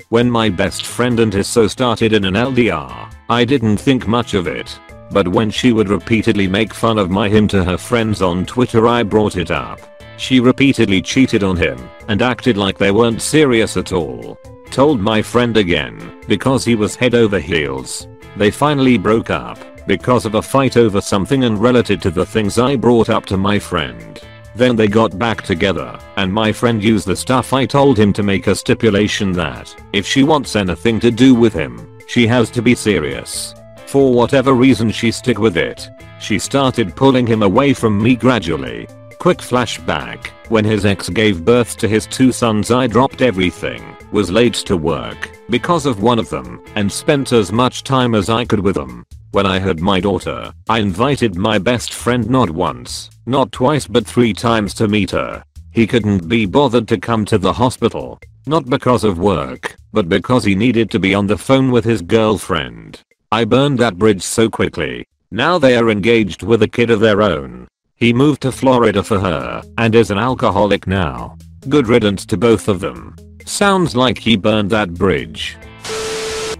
When 0.09 0.31
my 0.31 0.49
best 0.49 0.87
friend 0.87 1.19
and 1.19 1.33
his 1.33 1.49
so 1.49 1.67
started 1.67 2.13
in 2.13 2.25
an 2.25 2.35
LDR, 2.35 3.13
I 3.29 3.45
didn't 3.45 3.79
think 3.79 4.07
much 4.07 4.35
of 4.35 4.47
it. 4.47 4.79
But 5.11 5.27
when 5.27 5.51
she 5.51 5.73
would 5.73 5.89
repeatedly 5.89 6.47
make 6.47 6.73
fun 6.73 6.97
of 6.97 7.11
my 7.11 7.29
him 7.29 7.49
to 7.49 7.65
her 7.65 7.77
friends 7.77 8.23
on 8.23 8.47
Twitter 8.47 8.87
I 8.87 9.03
brought 9.03 9.37
it 9.37 9.51
up. 9.51 9.81
She 10.17 10.39
repeatedly 10.39 11.03
cheated 11.03 11.43
on 11.43 11.57
him 11.57 11.91
and 12.07 12.23
acted 12.23 12.57
like 12.57 12.79
they 12.79 12.93
weren't 12.93 13.21
serious 13.21 13.77
at 13.77 13.93
all. 13.93 14.39
Told 14.71 15.01
my 15.01 15.23
friend 15.23 15.57
again 15.57 16.23
because 16.29 16.65
he 16.65 16.77
was 16.77 16.95
head 16.95 17.17
over 17.17 17.41
heels. 17.41 18.07
They 18.37 18.53
finally 18.53 18.99
broke 18.99 19.31
up 19.31 19.59
because 19.89 20.25
of 20.25 20.37
a 20.37 20.43
fight 20.43 20.77
over 20.77 21.01
something 21.01 21.45
unrelated 21.45 22.01
to 22.03 22.13
the 22.13 22.27
things 22.27 22.61
I 22.61 22.77
brought 22.77 23.09
up 23.09 23.27
to 23.27 23.37
my 23.37 23.59
friend. 23.59 24.21
Then 24.57 24.75
they 24.75 24.89
got 24.89 25.19
back 25.19 25.43
together, 25.43 25.99
and 26.17 26.33
my 26.33 26.51
friend 26.51 26.83
used 26.83 27.07
the 27.07 27.15
stuff 27.15 27.53
I 27.53 27.67
told 27.67 27.99
him 27.99 28.11
to 28.15 28.23
make 28.23 28.47
a 28.47 28.55
stipulation 28.55 29.33
that, 29.33 29.75
if 29.93 30.07
she 30.07 30.23
wants 30.23 30.57
anything 30.57 30.99
to 31.01 31.11
do 31.11 31.35
with 31.35 31.53
him, 31.53 31.99
she 32.07 32.27
has 32.27 32.49
to 32.53 32.63
be 32.63 32.75
serious. 32.75 33.55
For 33.85 34.15
whatever 34.15 34.55
reason 34.55 34.91
she 34.91 35.11
stick 35.11 35.39
with 35.39 35.59
it. 35.59 35.91
She 36.21 36.39
started 36.39 36.97
pulling 36.97 37.27
him 37.27 37.43
away 37.43 37.75
from 37.75 38.03
me 38.03 38.17
gradually. 38.17 38.89
Quick 39.19 39.39
flashback, 39.39 40.29
when 40.49 40.65
his 40.65 40.87
ex 40.87 41.11
gave 41.11 41.45
birth 41.45 41.77
to 41.77 41.87
his 41.87 42.07
two 42.07 42.33
sons 42.33 42.71
I 42.71 42.87
dropped 42.87 43.21
everything, 43.21 43.85
was 44.11 44.31
late 44.31 44.55
to 44.55 44.79
work, 44.79 45.39
because 45.51 45.85
of 45.85 46.03
one 46.03 46.19
of 46.19 46.31
them, 46.31 46.63
and 46.77 46.91
spent 46.91 47.35
as 47.35 47.53
much 47.53 47.85
time 47.85 48.15
as 48.15 48.31
I 48.31 48.47
could 48.47 48.61
with 48.61 48.77
them. 48.77 49.05
When 49.33 49.47
I 49.47 49.59
had 49.59 49.81
my 49.81 50.01
daughter, 50.01 50.53
I 50.69 50.79
invited 50.79 51.37
my 51.37 51.59
best 51.59 51.93
friend 51.93 52.29
not 52.31 52.51
once, 52.51 53.11
not 53.27 53.53
twice 53.53 53.87
but 53.87 54.07
three 54.07 54.33
times 54.33 54.73
to 54.75 54.89
meet 54.89 55.11
her. 55.11 55.45
He 55.73 55.87
couldn't 55.87 56.29
be 56.29 56.47
bothered 56.47 56.89
to 56.89 56.99
come 56.99 57.25
to 57.27 57.37
the 57.37 57.53
hospital. 57.53 58.19
Not 58.47 58.67
because 58.67 59.03
of 59.03 59.19
work, 59.19 59.77
but 59.93 60.09
because 60.09 60.45
he 60.45 60.55
needed 60.55 60.91
to 60.93 61.01
be 61.01 61.15
on 61.15 61.27
the 61.27 61.37
phone 61.37 61.71
with 61.71 61.85
his 61.85 62.01
girlfriend. 62.01 63.03
I 63.33 63.45
burned 63.45 63.79
that 63.81 63.99
bridge 63.99 64.23
so 64.23 64.49
quickly. 64.49 65.05
Now 65.33 65.59
they 65.59 65.77
are 65.77 65.91
engaged 65.91 66.45
with 66.45 66.63
a 66.63 66.69
kid 66.69 66.91
of 66.91 67.01
their 67.01 67.23
own. 67.23 67.67
He 67.97 68.13
moved 68.13 68.43
to 68.43 68.53
Florida 68.53 69.03
for 69.03 69.19
her 69.19 69.63
and 69.77 69.95
is 69.95 70.11
an 70.11 70.19
alcoholic 70.19 70.87
now. 70.87 71.37
Good 71.69 71.89
riddance 71.89 72.25
to 72.27 72.37
both 72.37 72.69
of 72.69 72.79
them. 72.81 73.17
Sounds 73.45 73.97
like 73.97 74.19
he 74.19 74.37
burned 74.37 74.71
that 74.71 74.95
bridge. 74.95 75.57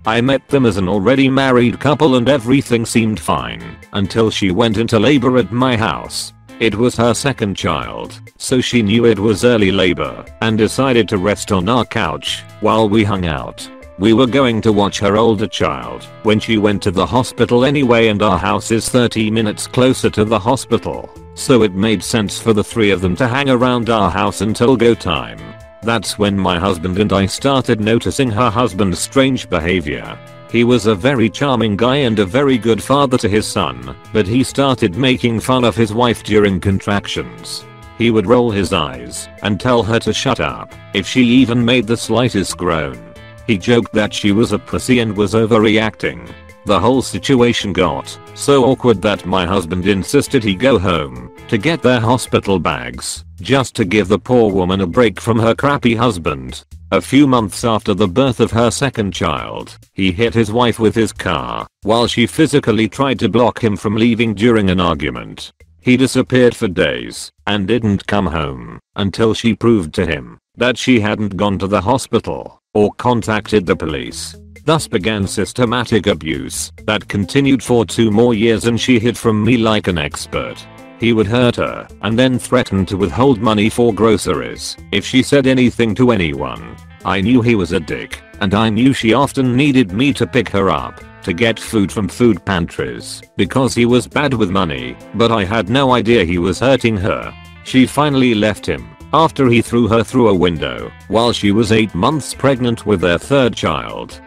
I 0.07 0.21
met 0.21 0.47
them 0.47 0.67
as 0.67 0.77
an 0.77 0.89
already 0.89 1.29
married 1.29 1.81
couple 1.81 2.15
and 2.15 2.29
everything 2.29 2.87
seemed 2.87 3.19
fine 3.19 3.77
until 3.93 4.31
she 4.31 4.53
went 4.53 4.79
into 4.79 5.01
labor 5.01 5.37
at 5.37 5.51
my 5.51 5.77
house. 5.77 6.33
It 6.61 6.77
was 6.77 6.95
her 6.97 7.13
second 7.13 7.57
child, 7.57 8.21
so 8.39 8.61
she 8.61 8.83
knew 8.83 9.05
it 9.05 9.19
was 9.19 9.45
early 9.45 9.73
labor 9.73 10.25
and 10.43 10.57
decided 10.57 11.09
to 11.09 11.19
rest 11.19 11.51
on 11.51 11.69
our 11.69 11.85
couch 11.85 12.45
while 12.61 12.89
we 12.89 13.03
hung 13.03 13.27
out. 13.27 13.69
We 13.99 14.13
were 14.13 14.29
going 14.29 14.61
to 14.61 14.73
watch 14.73 15.01
her 15.01 15.17
older 15.17 15.49
child 15.49 16.05
when 16.23 16.39
she 16.39 16.57
went 16.57 16.85
to 16.85 16.93
the 16.93 17.05
hospital 17.05 17.65
anyway 17.65 18.07
and 18.07 18.23
our 18.23 18.39
house 18.39 18.71
is 18.71 18.89
30 18.89 19.33
minutes 19.33 19.67
closer 19.67 20.09
to 20.11 20.25
the 20.25 20.39
hospital, 20.39 21.11
so 21.35 21.65
it 21.65 21.75
made 21.75 22.05
sense 22.05 22.41
for 22.41 22.53
the 22.53 22.65
three 22.65 22.93
of 22.93 23.01
them 23.01 23.17
to 23.17 23.27
hang 23.27 23.51
around 23.51 23.91
our 23.91 24.11
house 24.11 24.41
until 24.41 24.77
go 24.77 24.95
time. 24.95 25.56
That's 25.87 26.19
when 26.19 26.37
my 26.37 26.59
husband 26.59 26.99
and 26.99 27.13
I 27.13 27.27
started 27.27 27.81
noticing 27.81 28.29
her 28.29 28.51
husband's 28.51 28.99
strange 28.99 29.49
behavior. 29.49 30.19
He 30.51 30.65
was 30.65 30.87
a 30.87 30.97
very 30.97 31.31
charming 31.31 31.77
guy 31.77 31.99
and 31.99 32.19
a 32.19 32.27
very 32.27 32.59
good 32.59 32.83
father 32.83 33.17
to 33.19 33.29
his 33.29 33.47
son, 33.47 33.95
but 34.13 34.27
he 34.27 34.43
started 34.43 34.97
making 34.97 35.39
fun 35.39 35.63
of 35.63 35.77
his 35.77 35.95
wife 35.95 36.25
during 36.25 36.59
contractions. 36.59 37.65
He 37.99 38.11
would 38.11 38.27
roll 38.27 38.51
his 38.51 38.73
eyes 38.73 39.29
and 39.45 39.61
tell 39.61 39.85
her 39.85 40.01
to 40.01 40.13
shut 40.13 40.41
up 40.41 40.75
if 40.93 41.07
she 41.07 41.23
even 41.23 41.65
made 41.65 41.87
the 41.87 41.97
slightest 41.97 42.57
groan. 42.57 43.15
He 43.47 43.57
joked 43.57 43.93
that 43.93 44.13
she 44.13 44.33
was 44.33 44.51
a 44.51 44.59
pussy 44.59 44.99
and 44.99 45.17
was 45.17 45.35
overreacting. 45.35 46.29
The 46.67 46.81
whole 46.81 47.01
situation 47.01 47.73
got 47.73 48.19
so 48.35 48.65
awkward 48.65 49.01
that 49.03 49.25
my 49.25 49.47
husband 49.47 49.87
insisted 49.87 50.43
he 50.43 50.57
go 50.57 50.81
home 50.81 51.31
to 51.47 51.59
get 51.59 51.81
their 51.81 52.01
hospital 52.01 52.59
bags 52.59 53.25
just 53.41 53.77
to 53.77 53.85
give 53.85 54.09
the 54.09 54.19
poor 54.19 54.51
woman 54.51 54.81
a 54.81 54.87
break 54.87 55.21
from 55.21 55.39
her 55.39 55.55
crappy 55.55 55.95
husband. 55.95 56.65
A 56.91 57.01
few 57.01 57.29
months 57.29 57.63
after 57.63 57.95
the 57.95 58.09
birth 58.09 58.41
of 58.41 58.51
her 58.51 58.73
second 58.73 59.13
child, 59.13 59.79
he 59.93 60.11
hit 60.11 60.35
his 60.35 60.51
wife 60.51 60.81
with 60.81 60.97
his 60.97 61.13
car 61.13 61.69
while 61.83 62.09
she 62.09 62.27
physically 62.27 62.89
tried 62.89 63.21
to 63.21 63.29
block 63.29 63.63
him 63.63 63.77
from 63.77 63.95
leaving 63.95 64.35
during 64.35 64.69
an 64.69 64.81
argument. 64.81 65.53
He 65.81 65.97
disappeared 65.97 66.57
for 66.57 66.67
days 66.67 67.31
and 67.47 67.69
didn't 67.69 68.09
come 68.09 68.27
home 68.27 68.81
until 68.97 69.35
she 69.35 69.55
proved 69.55 69.95
to 69.95 70.05
him 70.05 70.41
that 70.57 70.77
she 70.77 70.99
hadn't 70.99 71.37
gone 71.37 71.61
to 71.61 71.69
the 71.69 71.83
hospital 71.83 72.61
or 72.75 72.93
contacted 72.95 73.67
the 73.67 73.77
police. 73.77 74.35
Thus 74.67 74.89
began 74.89 75.29
systematic 75.29 76.09
abuse 76.09 76.73
that 76.87 77.07
continued 77.07 77.63
for 77.63 77.87
two 77.87 78.11
more 78.11 78.35
years 78.35 78.65
and 78.65 78.81
she 78.81 78.99
hid 78.99 79.17
from 79.17 79.45
me 79.45 79.57
like 79.57 79.87
an 79.87 79.97
expert. 79.97 80.57
He 80.99 81.13
would 81.13 81.29
hurt 81.29 81.55
her 81.55 81.87
and 82.03 82.19
then 82.19 82.37
threaten 82.37 82.85
to 82.87 82.97
withhold 82.97 83.41
money 83.41 83.71
for 83.71 83.95
groceries 83.95 84.77
if 84.91 85.07
she 85.07 85.23
said 85.23 85.47
anything 85.47 85.95
to 85.95 86.11
anyone. 86.11 86.77
I 87.05 87.21
knew 87.21 87.43
he 87.43 87.55
was 87.55 87.71
a 87.71 87.79
dick 87.79 88.21
and 88.41 88.55
I 88.55 88.69
knew 88.69 88.93
she 88.93 89.15
often 89.15 89.55
needed 89.55 89.93
me 89.93 90.13
to 90.15 90.27
pick 90.27 90.49
her 90.49 90.69
up 90.69 91.01
to 91.23 91.33
get 91.33 91.61
food 91.61 91.93
from 91.93 92.09
food 92.09 92.45
pantries 92.45 93.23
because 93.37 93.73
he 93.73 93.87
was 93.87 94.09
bad 94.09 94.35
with 94.35 94.51
money, 94.51 94.97
but 95.15 95.31
I 95.31 95.45
had 95.45 95.69
no 95.69 95.93
idea 95.93 96.25
he 96.25 96.39
was 96.39 96.59
hurting 96.59 96.97
her. 96.97 97.33
She 97.63 97.87
finally 97.87 98.35
left 98.35 98.67
him 98.67 98.97
after 99.13 99.47
he 99.47 99.63
threw 99.63 99.87
her 99.87 100.03
through 100.03 100.31
a 100.31 100.35
window 100.35 100.91
while 101.07 101.33
she 101.33 101.53
was 101.53 101.71
8 101.71 101.95
months 101.95 102.35
pregnant 102.35 102.85
with 102.85 103.01
their 103.01 103.19
third 103.19 103.55
child. 103.55 104.21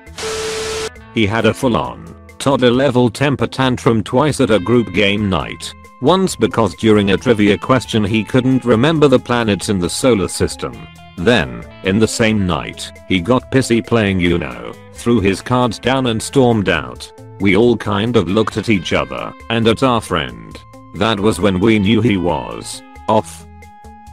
He 1.14 1.26
had 1.26 1.46
a 1.46 1.54
full 1.54 1.76
on 1.76 2.16
toddler 2.38 2.72
level 2.72 3.10
temper 3.10 3.48
tantrum 3.48 4.02
twice 4.02 4.40
at 4.40 4.50
a 4.50 4.60
group 4.60 4.94
game 4.94 5.30
night 5.30 5.74
once 6.02 6.36
because 6.36 6.74
during 6.76 7.12
a 7.12 7.18
trivia 7.18 7.58
question 7.58 8.04
he 8.04 8.24
couldn't 8.24 8.64
remember 8.64 9.08
the 9.08 9.20
planets 9.20 9.70
in 9.70 9.80
the 9.80 9.90
solar 9.90 10.28
system. 10.28 10.88
Then, 11.18 11.66
in 11.84 12.00
the 12.00 12.08
same 12.08 12.48
night, 12.48 12.92
he 13.10 13.20
got 13.20 13.52
pissy 13.52 13.86
playing 13.86 14.22
Uno, 14.22 14.74
threw 14.94 15.20
his 15.20 15.42
cards 15.42 15.78
down 15.78 16.08
and 16.08 16.22
stormed 16.22 16.70
out. 16.70 17.12
We 17.42 17.58
all 17.58 17.76
kind 17.76 18.16
of 18.16 18.30
looked 18.30 18.56
at 18.56 18.70
each 18.70 18.94
other 18.94 19.34
and 19.50 19.68
at 19.68 19.84
our 19.84 20.00
friend. 20.00 20.58
That 20.96 21.20
was 21.20 21.42
when 21.42 21.60
we 21.60 21.80
knew 21.80 22.02
he 22.02 22.16
was 22.16 22.82
off. 23.10 23.46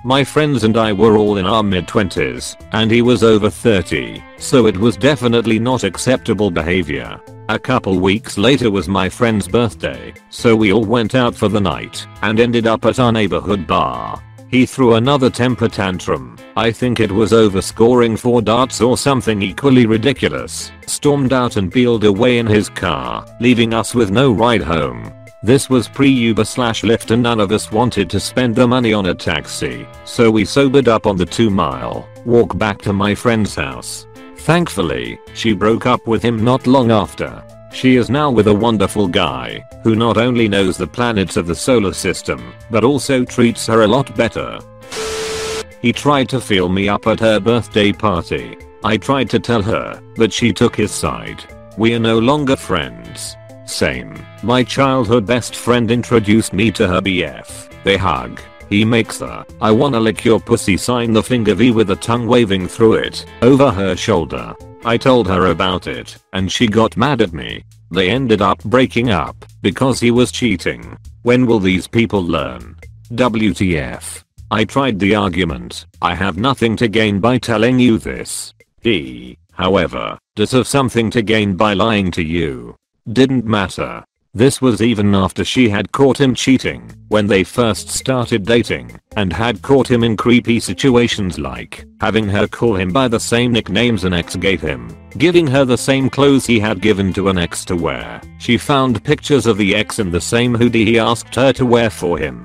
My 0.07 0.23
friends 0.23 0.63
and 0.63 0.77
I 0.77 0.93
were 0.93 1.17
all 1.17 1.39
in 1.39 1.47
our 1.47 1.65
mid 1.65 1.89
20s 1.89 2.55
and 2.71 2.93
he 2.93 3.03
was 3.03 3.25
over 3.25 3.51
30, 3.51 4.23
so 4.39 4.67
it 4.67 4.77
was 4.77 4.97
definitely 4.97 5.59
not 5.59 5.83
acceptable 5.83 6.49
behavior. 6.49 7.21
A 7.49 7.59
couple 7.59 7.99
weeks 7.99 8.39
later 8.39 8.71
was 8.71 8.87
my 8.87 9.09
friend's 9.09 9.49
birthday, 9.49 10.15
so 10.31 10.55
we 10.55 10.73
all 10.73 10.85
went 10.85 11.17
out 11.17 11.35
for 11.35 11.49
the 11.49 11.61
night 11.61 12.07
and 12.23 12.39
ended 12.39 12.69
up 12.69 12.85
at 12.85 13.01
our 13.01 13.11
neighborhood 13.11 13.67
bar. 13.67 14.23
He 14.49 14.65
threw 14.65 14.95
another 14.95 15.29
temper 15.29 15.69
tantrum, 15.69 16.39
I 16.57 16.71
think 16.71 17.01
it 17.01 17.11
was 17.11 17.33
over 17.33 17.61
scoring 17.61 18.17
4 18.17 18.43
darts 18.43 18.81
or 18.81 18.97
something 18.97 19.43
equally 19.43 19.87
ridiculous, 19.87 20.71
stormed 20.87 21.33
out 21.33 21.57
and 21.57 21.73
peeled 21.73 22.05
away 22.05 22.39
in 22.39 22.47
his 22.47 22.69
car, 22.69 23.27
leaving 23.41 23.75
us 23.75 23.93
with 23.93 24.13
no 24.13 24.31
ride 24.31 24.63
home. 24.63 25.13
This 25.47 25.71
was 25.71 25.87
pre-Uber 25.87 26.45
slash 26.45 26.83
Lyft 26.83 27.13
and 27.13 27.23
none 27.23 27.39
of 27.39 27.53
us 27.53 27.71
wanted 27.71 28.11
to 28.11 28.19
spend 28.19 28.57
the 28.57 28.67
money 28.67 28.93
on 28.93 29.07
a 29.07 29.15
taxi, 29.15 29.87
so 30.05 30.29
we 30.29 30.45
sobered 30.45 30.89
up 30.89 31.07
on 31.07 31.17
the 31.17 31.25
2 31.25 31.51
mile 31.51 32.09
walk 32.25 32.59
back 32.59 32.83
to 32.83 32.93
my 32.93 33.15
friend's 33.15 33.55
house. 33.55 34.09
Thankfully, 34.39 35.21
she 35.35 35.53
broke 35.53 35.87
up 35.87 36.05
with 36.05 36.21
him 36.21 36.45
not 36.45 36.67
long 36.67 36.91
after. 36.91 37.45
She 37.73 37.95
is 37.95 38.11
now 38.11 38.29
with 38.29 38.49
a 38.49 38.53
wonderful 38.53 39.07
guy, 39.07 39.65
who 39.85 39.95
not 39.95 40.17
only 40.17 40.49
knows 40.49 40.77
the 40.77 40.89
planets 40.89 41.37
of 41.37 41.47
the 41.47 41.55
solar 41.55 41.93
system, 41.93 42.53
but 42.69 42.83
also 42.83 43.25
treats 43.25 43.69
her 43.69 43.83
a 43.83 43.87
lot 43.87 44.17
better. 44.17 44.59
He 45.81 45.93
tried 45.93 46.29
to 46.31 46.41
feel 46.41 46.69
me 46.69 46.89
up 46.89 47.07
at 47.07 47.21
her 47.21 47.39
birthday 47.39 47.93
party. 47.93 48.59
I 48.83 48.97
tried 48.97 49.31
to 49.31 49.39
tell 49.39 49.63
her, 49.63 50.03
but 50.17 50.33
she 50.33 50.53
took 50.53 50.75
his 50.75 50.91
side. 50.91 51.45
We 51.79 51.95
are 51.95 52.01
no 52.01 52.19
longer 52.19 52.57
friends. 52.57 53.37
Same. 53.67 54.15
My 54.43 54.63
childhood 54.63 55.27
best 55.27 55.57
friend 55.57 55.91
introduced 55.91 56.53
me 56.53 56.71
to 56.73 56.87
her 56.87 57.01
BF. 57.01 57.83
They 57.83 57.97
hug. 57.97 58.41
He 58.69 58.85
makes 58.85 59.19
the 59.19 59.45
I 59.61 59.71
wanna 59.71 60.01
lick 60.01 60.25
your 60.25 60.41
pussy 60.41 60.77
sign 60.77 61.13
the 61.13 61.23
finger 61.23 61.55
V 61.55 61.71
with 61.71 61.89
the 61.89 61.97
tongue 61.97 62.27
waving 62.27 62.69
through 62.69 62.95
it 62.95 63.25
over 63.43 63.71
her 63.71 63.95
shoulder. 63.97 64.55
I 64.85 64.97
told 64.97 65.27
her 65.29 65.47
about 65.47 65.87
it 65.87 66.17
and 66.33 66.51
she 66.51 66.67
got 66.67 66.97
mad 66.97 67.21
at 67.21 67.33
me. 67.33 67.65
They 67.91 68.11
ended 68.11 68.43
up 68.43 68.63
breaking 68.65 69.11
up 69.11 69.45
because 69.63 70.01
he 70.01 70.11
was 70.11 70.33
cheating. 70.33 70.97
When 71.23 71.47
will 71.47 71.61
these 71.61 71.87
people 71.87 72.23
learn? 72.23 72.77
WTF. 73.13 74.25
I 74.51 74.65
tried 74.65 74.99
the 74.99 75.15
argument. 75.15 75.87
I 76.03 76.15
have 76.15 76.37
nothing 76.37 76.77
to 76.77 76.89
gain 76.89 77.21
by 77.21 77.39
telling 77.39 77.79
you 77.79 77.99
this. 77.99 78.55
D, 78.83 79.39
however, 79.53 80.19
does 80.37 80.53
have 80.53 80.69
something 80.69 81.11
to 81.11 81.23
gain 81.23 81.57
by 81.57 81.73
lying 81.73 82.11
to 82.13 82.23
you. 82.23 82.77
Didn't 83.13 83.45
matter. 83.45 84.05
This 84.35 84.61
was 84.61 84.83
even 84.83 85.15
after 85.15 85.45
she 85.45 85.69
had 85.69 85.93
caught 85.93 86.21
him 86.21 86.35
cheating 86.35 86.91
when 87.07 87.29
they 87.29 87.45
first 87.45 87.89
started 87.89 88.45
dating 88.45 89.01
and 89.17 89.33
had 89.33 89.63
caught 89.63 89.89
him 89.89 90.03
in 90.03 90.17
creepy 90.17 90.59
situations 90.59 91.39
like 91.39 91.87
having 92.01 92.29
her 92.29 92.49
call 92.49 92.75
him 92.75 92.93
by 92.93 93.07
the 93.07 93.21
same 93.21 93.53
nicknames 93.53 94.03
an 94.03 94.13
ex 94.13 94.35
gave 94.35 94.61
him, 94.61 94.91
giving 95.19 95.47
her 95.47 95.65
the 95.65 95.79
same 95.79 96.11
clothes 96.11 96.47
he 96.47 96.59
had 96.59 96.81
given 96.81 97.13
to 97.13 97.29
an 97.29 97.39
ex 97.39 97.65
to 97.67 97.77
wear. 97.77 98.21
She 98.39 98.59
found 98.59 99.05
pictures 99.05 99.47
of 99.47 99.57
the 99.57 99.77
ex 99.77 100.01
in 100.01 100.11
the 100.11 100.21
same 100.21 100.53
hoodie 100.53 100.85
he 100.85 100.99
asked 100.99 101.37
her 101.37 101.53
to 101.53 101.65
wear 101.65 101.91
for 101.91 102.19
him. 102.19 102.43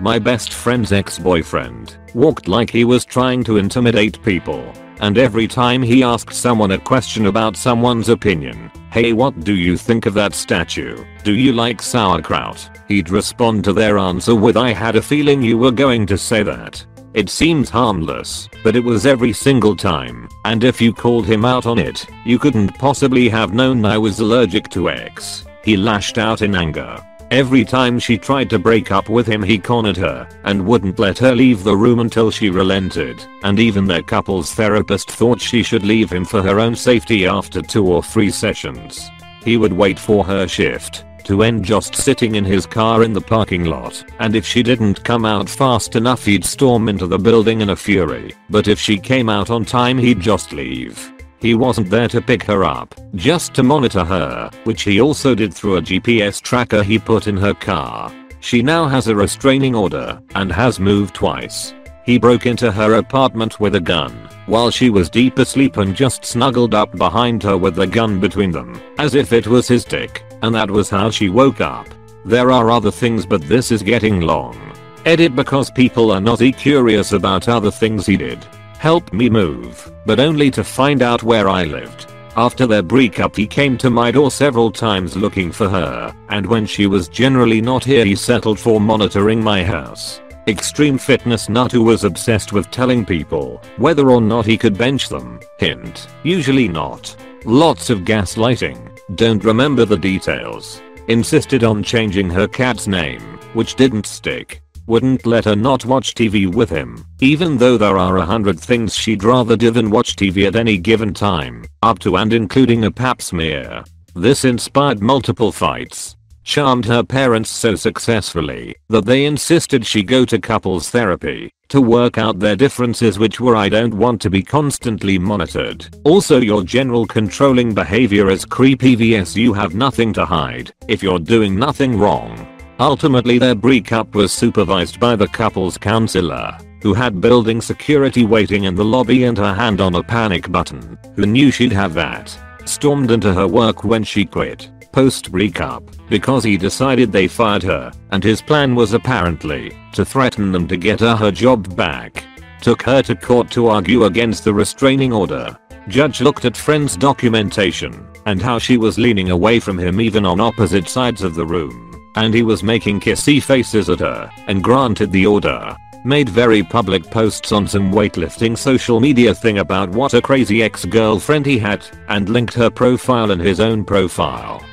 My 0.00 0.18
best 0.18 0.54
friend's 0.54 0.92
ex-boyfriend 0.92 1.98
walked 2.14 2.48
like 2.48 2.70
he 2.70 2.84
was 2.84 3.04
trying 3.04 3.44
to 3.44 3.58
intimidate 3.58 4.22
people 4.22 4.72
and 5.00 5.18
every 5.18 5.46
time 5.46 5.82
he 5.82 6.02
asked 6.02 6.32
someone 6.34 6.72
a 6.72 6.78
question 6.78 7.26
about 7.26 7.56
someone's 7.56 8.08
opinion, 8.08 8.70
hey 8.90 9.12
what 9.12 9.40
do 9.40 9.54
you 9.54 9.76
think 9.76 10.06
of 10.06 10.14
that 10.14 10.34
statue? 10.34 11.04
Do 11.24 11.34
you 11.34 11.52
like 11.52 11.82
sauerkraut? 11.82 12.70
He'd 12.88 13.10
respond 13.10 13.64
to 13.64 13.72
their 13.72 13.98
answer 13.98 14.34
with 14.34 14.56
I 14.56 14.72
had 14.72 14.96
a 14.96 15.02
feeling 15.02 15.42
you 15.42 15.58
were 15.58 15.72
going 15.72 16.06
to 16.06 16.18
say 16.18 16.42
that. 16.42 16.84
It 17.14 17.30
seemed 17.30 17.68
harmless, 17.68 18.48
but 18.62 18.76
it 18.76 18.84
was 18.84 19.06
every 19.06 19.32
single 19.32 19.74
time, 19.74 20.28
and 20.44 20.62
if 20.62 20.80
you 20.80 20.92
called 20.92 21.26
him 21.26 21.44
out 21.44 21.64
on 21.64 21.78
it, 21.78 22.06
you 22.26 22.38
couldn't 22.38 22.78
possibly 22.78 23.28
have 23.30 23.54
known 23.54 23.84
I 23.86 23.96
was 23.96 24.20
allergic 24.20 24.68
to 24.70 24.90
X. 24.90 25.46
He 25.64 25.76
lashed 25.78 26.18
out 26.18 26.42
in 26.42 26.54
anger, 26.54 27.02
Every 27.30 27.64
time 27.64 27.98
she 27.98 28.16
tried 28.16 28.48
to 28.50 28.58
break 28.58 28.92
up 28.92 29.08
with 29.08 29.26
him 29.26 29.42
he 29.42 29.58
cornered 29.58 29.96
her 29.96 30.28
and 30.44 30.64
wouldn't 30.64 31.00
let 31.00 31.18
her 31.18 31.34
leave 31.34 31.64
the 31.64 31.76
room 31.76 31.98
until 31.98 32.30
she 32.30 32.50
relented 32.50 33.20
and 33.42 33.58
even 33.58 33.84
their 33.84 34.02
couple's 34.02 34.52
therapist 34.54 35.10
thought 35.10 35.40
she 35.40 35.64
should 35.64 35.84
leave 35.84 36.10
him 36.10 36.24
for 36.24 36.40
her 36.40 36.60
own 36.60 36.76
safety 36.76 37.26
after 37.26 37.62
two 37.62 37.84
or 37.84 38.00
three 38.02 38.30
sessions. 38.30 39.10
He 39.44 39.56
would 39.56 39.72
wait 39.72 39.98
for 39.98 40.24
her 40.24 40.46
shift 40.46 41.04
to 41.24 41.42
end 41.42 41.64
just 41.64 41.96
sitting 41.96 42.36
in 42.36 42.44
his 42.44 42.64
car 42.64 43.02
in 43.02 43.12
the 43.12 43.20
parking 43.20 43.64
lot 43.64 44.04
and 44.20 44.36
if 44.36 44.46
she 44.46 44.62
didn't 44.62 45.02
come 45.02 45.24
out 45.24 45.48
fast 45.48 45.96
enough 45.96 46.24
he'd 46.24 46.44
storm 46.44 46.88
into 46.88 47.08
the 47.08 47.18
building 47.18 47.60
in 47.60 47.70
a 47.70 47.76
fury 47.76 48.32
but 48.48 48.68
if 48.68 48.78
she 48.78 48.96
came 48.96 49.28
out 49.28 49.50
on 49.50 49.64
time 49.64 49.98
he'd 49.98 50.20
just 50.20 50.52
leave. 50.52 51.15
He 51.38 51.54
wasn't 51.54 51.90
there 51.90 52.08
to 52.08 52.20
pick 52.20 52.42
her 52.44 52.64
up, 52.64 52.94
just 53.14 53.54
to 53.54 53.62
monitor 53.62 54.04
her, 54.04 54.50
which 54.64 54.82
he 54.82 55.00
also 55.00 55.34
did 55.34 55.52
through 55.52 55.76
a 55.76 55.82
GPS 55.82 56.40
tracker 56.40 56.82
he 56.82 56.98
put 56.98 57.26
in 57.26 57.36
her 57.36 57.54
car. 57.54 58.12
She 58.40 58.62
now 58.62 58.86
has 58.86 59.08
a 59.08 59.16
restraining 59.16 59.74
order 59.74 60.20
and 60.34 60.50
has 60.52 60.80
moved 60.80 61.14
twice. 61.14 61.74
He 62.04 62.18
broke 62.18 62.46
into 62.46 62.70
her 62.70 62.94
apartment 62.94 63.58
with 63.58 63.74
a 63.74 63.80
gun 63.80 64.12
while 64.46 64.70
she 64.70 64.90
was 64.90 65.10
deep 65.10 65.38
asleep 65.38 65.76
and 65.76 65.94
just 65.94 66.24
snuggled 66.24 66.74
up 66.74 66.96
behind 66.96 67.42
her 67.42 67.58
with 67.58 67.74
the 67.74 67.86
gun 67.86 68.20
between 68.20 68.52
them, 68.52 68.80
as 68.98 69.14
if 69.14 69.32
it 69.32 69.46
was 69.46 69.68
his 69.68 69.84
dick, 69.84 70.24
and 70.42 70.54
that 70.54 70.70
was 70.70 70.88
how 70.88 71.10
she 71.10 71.28
woke 71.28 71.60
up. 71.60 71.88
There 72.24 72.50
are 72.50 72.70
other 72.70 72.90
things 72.90 73.26
but 73.26 73.42
this 73.42 73.70
is 73.72 73.82
getting 73.82 74.20
long. 74.20 74.56
Edit 75.04 75.36
because 75.36 75.70
people 75.70 76.10
are 76.10 76.20
not 76.20 76.40
curious 76.56 77.12
about 77.12 77.48
other 77.48 77.70
things 77.70 78.06
he 78.06 78.16
did. 78.16 78.38
Help 78.86 79.12
me 79.12 79.28
move, 79.28 79.90
but 80.06 80.20
only 80.20 80.48
to 80.48 80.62
find 80.62 81.02
out 81.02 81.24
where 81.24 81.48
I 81.48 81.64
lived. 81.64 82.06
After 82.36 82.68
their 82.68 82.84
breakup 82.84 83.34
he 83.34 83.44
came 83.44 83.76
to 83.78 83.90
my 83.90 84.12
door 84.12 84.30
several 84.30 84.70
times 84.70 85.16
looking 85.16 85.50
for 85.50 85.68
her, 85.68 86.14
and 86.28 86.46
when 86.46 86.66
she 86.66 86.86
was 86.86 87.08
generally 87.08 87.60
not 87.60 87.82
here 87.82 88.04
he 88.04 88.14
settled 88.14 88.60
for 88.60 88.80
monitoring 88.80 89.42
my 89.42 89.64
house. 89.64 90.20
Extreme 90.46 90.98
fitness 90.98 91.48
nut 91.48 91.72
who 91.72 91.82
was 91.82 92.04
obsessed 92.04 92.52
with 92.52 92.70
telling 92.70 93.04
people 93.04 93.60
whether 93.76 94.08
or 94.08 94.20
not 94.20 94.46
he 94.46 94.56
could 94.56 94.78
bench 94.78 95.08
them. 95.08 95.40
Hint, 95.58 96.06
usually 96.22 96.68
not. 96.68 97.16
Lots 97.44 97.90
of 97.90 98.02
gaslighting. 98.02 98.78
Don't 99.16 99.42
remember 99.42 99.84
the 99.84 99.98
details. 99.98 100.80
Insisted 101.08 101.64
on 101.64 101.82
changing 101.82 102.30
her 102.30 102.46
cat's 102.46 102.86
name, 102.86 103.40
which 103.52 103.74
didn't 103.74 104.06
stick 104.06 104.62
wouldn't 104.86 105.26
let 105.26 105.44
her 105.44 105.56
not 105.56 105.84
watch 105.84 106.14
TV 106.14 106.52
with 106.52 106.70
him, 106.70 107.04
even 107.20 107.58
though 107.58 107.76
there 107.76 107.98
are 107.98 108.18
a 108.18 108.24
hundred 108.24 108.58
things 108.58 108.94
she'd 108.94 109.24
rather 109.24 109.56
do 109.56 109.70
than 109.70 109.90
watch 109.90 110.16
TV 110.16 110.46
at 110.46 110.56
any 110.56 110.78
given 110.78 111.12
time, 111.12 111.64
up 111.82 111.98
to 112.00 112.16
and 112.16 112.32
including 112.32 112.84
a 112.84 112.90
pap 112.90 113.20
smear. 113.20 113.84
This 114.14 114.44
inspired 114.44 115.02
multiple 115.02 115.52
fights. 115.52 116.16
Charmed 116.44 116.84
her 116.84 117.02
parents 117.02 117.50
so 117.50 117.74
successfully 117.74 118.76
that 118.88 119.04
they 119.04 119.24
insisted 119.24 119.84
she 119.84 120.04
go 120.04 120.24
to 120.24 120.38
couples 120.38 120.90
therapy 120.90 121.50
to 121.68 121.80
work 121.80 122.18
out 122.18 122.38
their 122.38 122.54
differences 122.54 123.18
which 123.18 123.40
were 123.40 123.56
I 123.56 123.68
don't 123.68 123.94
want 123.94 124.20
to 124.22 124.30
be 124.30 124.42
constantly 124.42 125.18
monitored. 125.18 125.88
Also 126.04 126.38
your 126.40 126.62
general 126.62 127.04
controlling 127.04 127.74
behavior 127.74 128.30
is 128.30 128.44
creepy 128.44 128.94
vs 128.94 129.36
you 129.36 129.52
have 129.52 129.74
nothing 129.74 130.12
to 130.12 130.24
hide 130.24 130.72
if 130.86 131.02
you're 131.02 131.18
doing 131.18 131.58
nothing 131.58 131.98
wrong. 131.98 132.55
Ultimately 132.78 133.38
their 133.38 133.54
breakup 133.54 134.14
was 134.14 134.32
supervised 134.32 135.00
by 135.00 135.16
the 135.16 135.28
couple's 135.28 135.78
counselor, 135.78 136.58
who 136.82 136.92
had 136.92 137.22
building 137.22 137.62
security 137.62 138.26
waiting 138.26 138.64
in 138.64 138.74
the 138.74 138.84
lobby 138.84 139.24
and 139.24 139.38
her 139.38 139.54
hand 139.54 139.80
on 139.80 139.94
a 139.94 140.02
panic 140.02 140.52
button, 140.52 140.98
who 141.14 141.24
knew 141.24 141.50
she'd 141.50 141.72
have 141.72 141.94
that, 141.94 142.36
stormed 142.66 143.10
into 143.10 143.32
her 143.32 143.48
work 143.48 143.82
when 143.82 144.04
she 144.04 144.26
quit, 144.26 144.70
post 144.92 145.32
breakup, 145.32 145.84
because 146.10 146.44
he 146.44 146.58
decided 146.58 147.10
they 147.10 147.26
fired 147.26 147.62
her, 147.62 147.90
and 148.10 148.22
his 148.22 148.42
plan 148.42 148.74
was 148.74 148.92
apparently, 148.92 149.74
to 149.94 150.04
threaten 150.04 150.52
them 150.52 150.68
to 150.68 150.76
get 150.76 151.00
her 151.00 151.16
her 151.16 151.30
job 151.30 151.74
back. 151.76 152.24
Took 152.60 152.82
her 152.82 153.00
to 153.02 153.14
court 153.14 153.50
to 153.52 153.68
argue 153.68 154.04
against 154.04 154.44
the 154.44 154.52
restraining 154.52 155.14
order. 155.14 155.56
Judge 155.88 156.20
looked 156.20 156.44
at 156.44 156.56
friend's 156.56 156.94
documentation, 156.94 158.06
and 158.26 158.42
how 158.42 158.58
she 158.58 158.76
was 158.76 158.98
leaning 158.98 159.30
away 159.30 159.60
from 159.60 159.78
him 159.78 159.98
even 159.98 160.26
on 160.26 160.40
opposite 160.40 160.88
sides 160.88 161.22
of 161.22 161.34
the 161.34 161.46
room 161.46 161.85
and 162.16 162.34
he 162.34 162.42
was 162.42 162.62
making 162.62 163.00
kissy 163.00 163.42
faces 163.42 163.88
at 163.88 164.00
her 164.00 164.30
and 164.48 164.64
granted 164.64 165.12
the 165.12 165.26
order. 165.26 165.76
Made 166.04 166.28
very 166.28 166.62
public 166.62 167.10
posts 167.10 167.52
on 167.52 167.66
some 167.66 167.92
weightlifting 167.92 168.56
social 168.56 169.00
media 169.00 169.34
thing 169.34 169.58
about 169.58 169.90
what 169.90 170.14
a 170.14 170.22
crazy 170.22 170.62
ex-girlfriend 170.62 171.44
he 171.44 171.58
had 171.58 171.86
and 172.08 172.28
linked 172.28 172.54
her 172.54 172.70
profile 172.70 173.30
in 173.30 173.40
his 173.40 173.60
own 173.60 173.84
profile. 173.84 174.64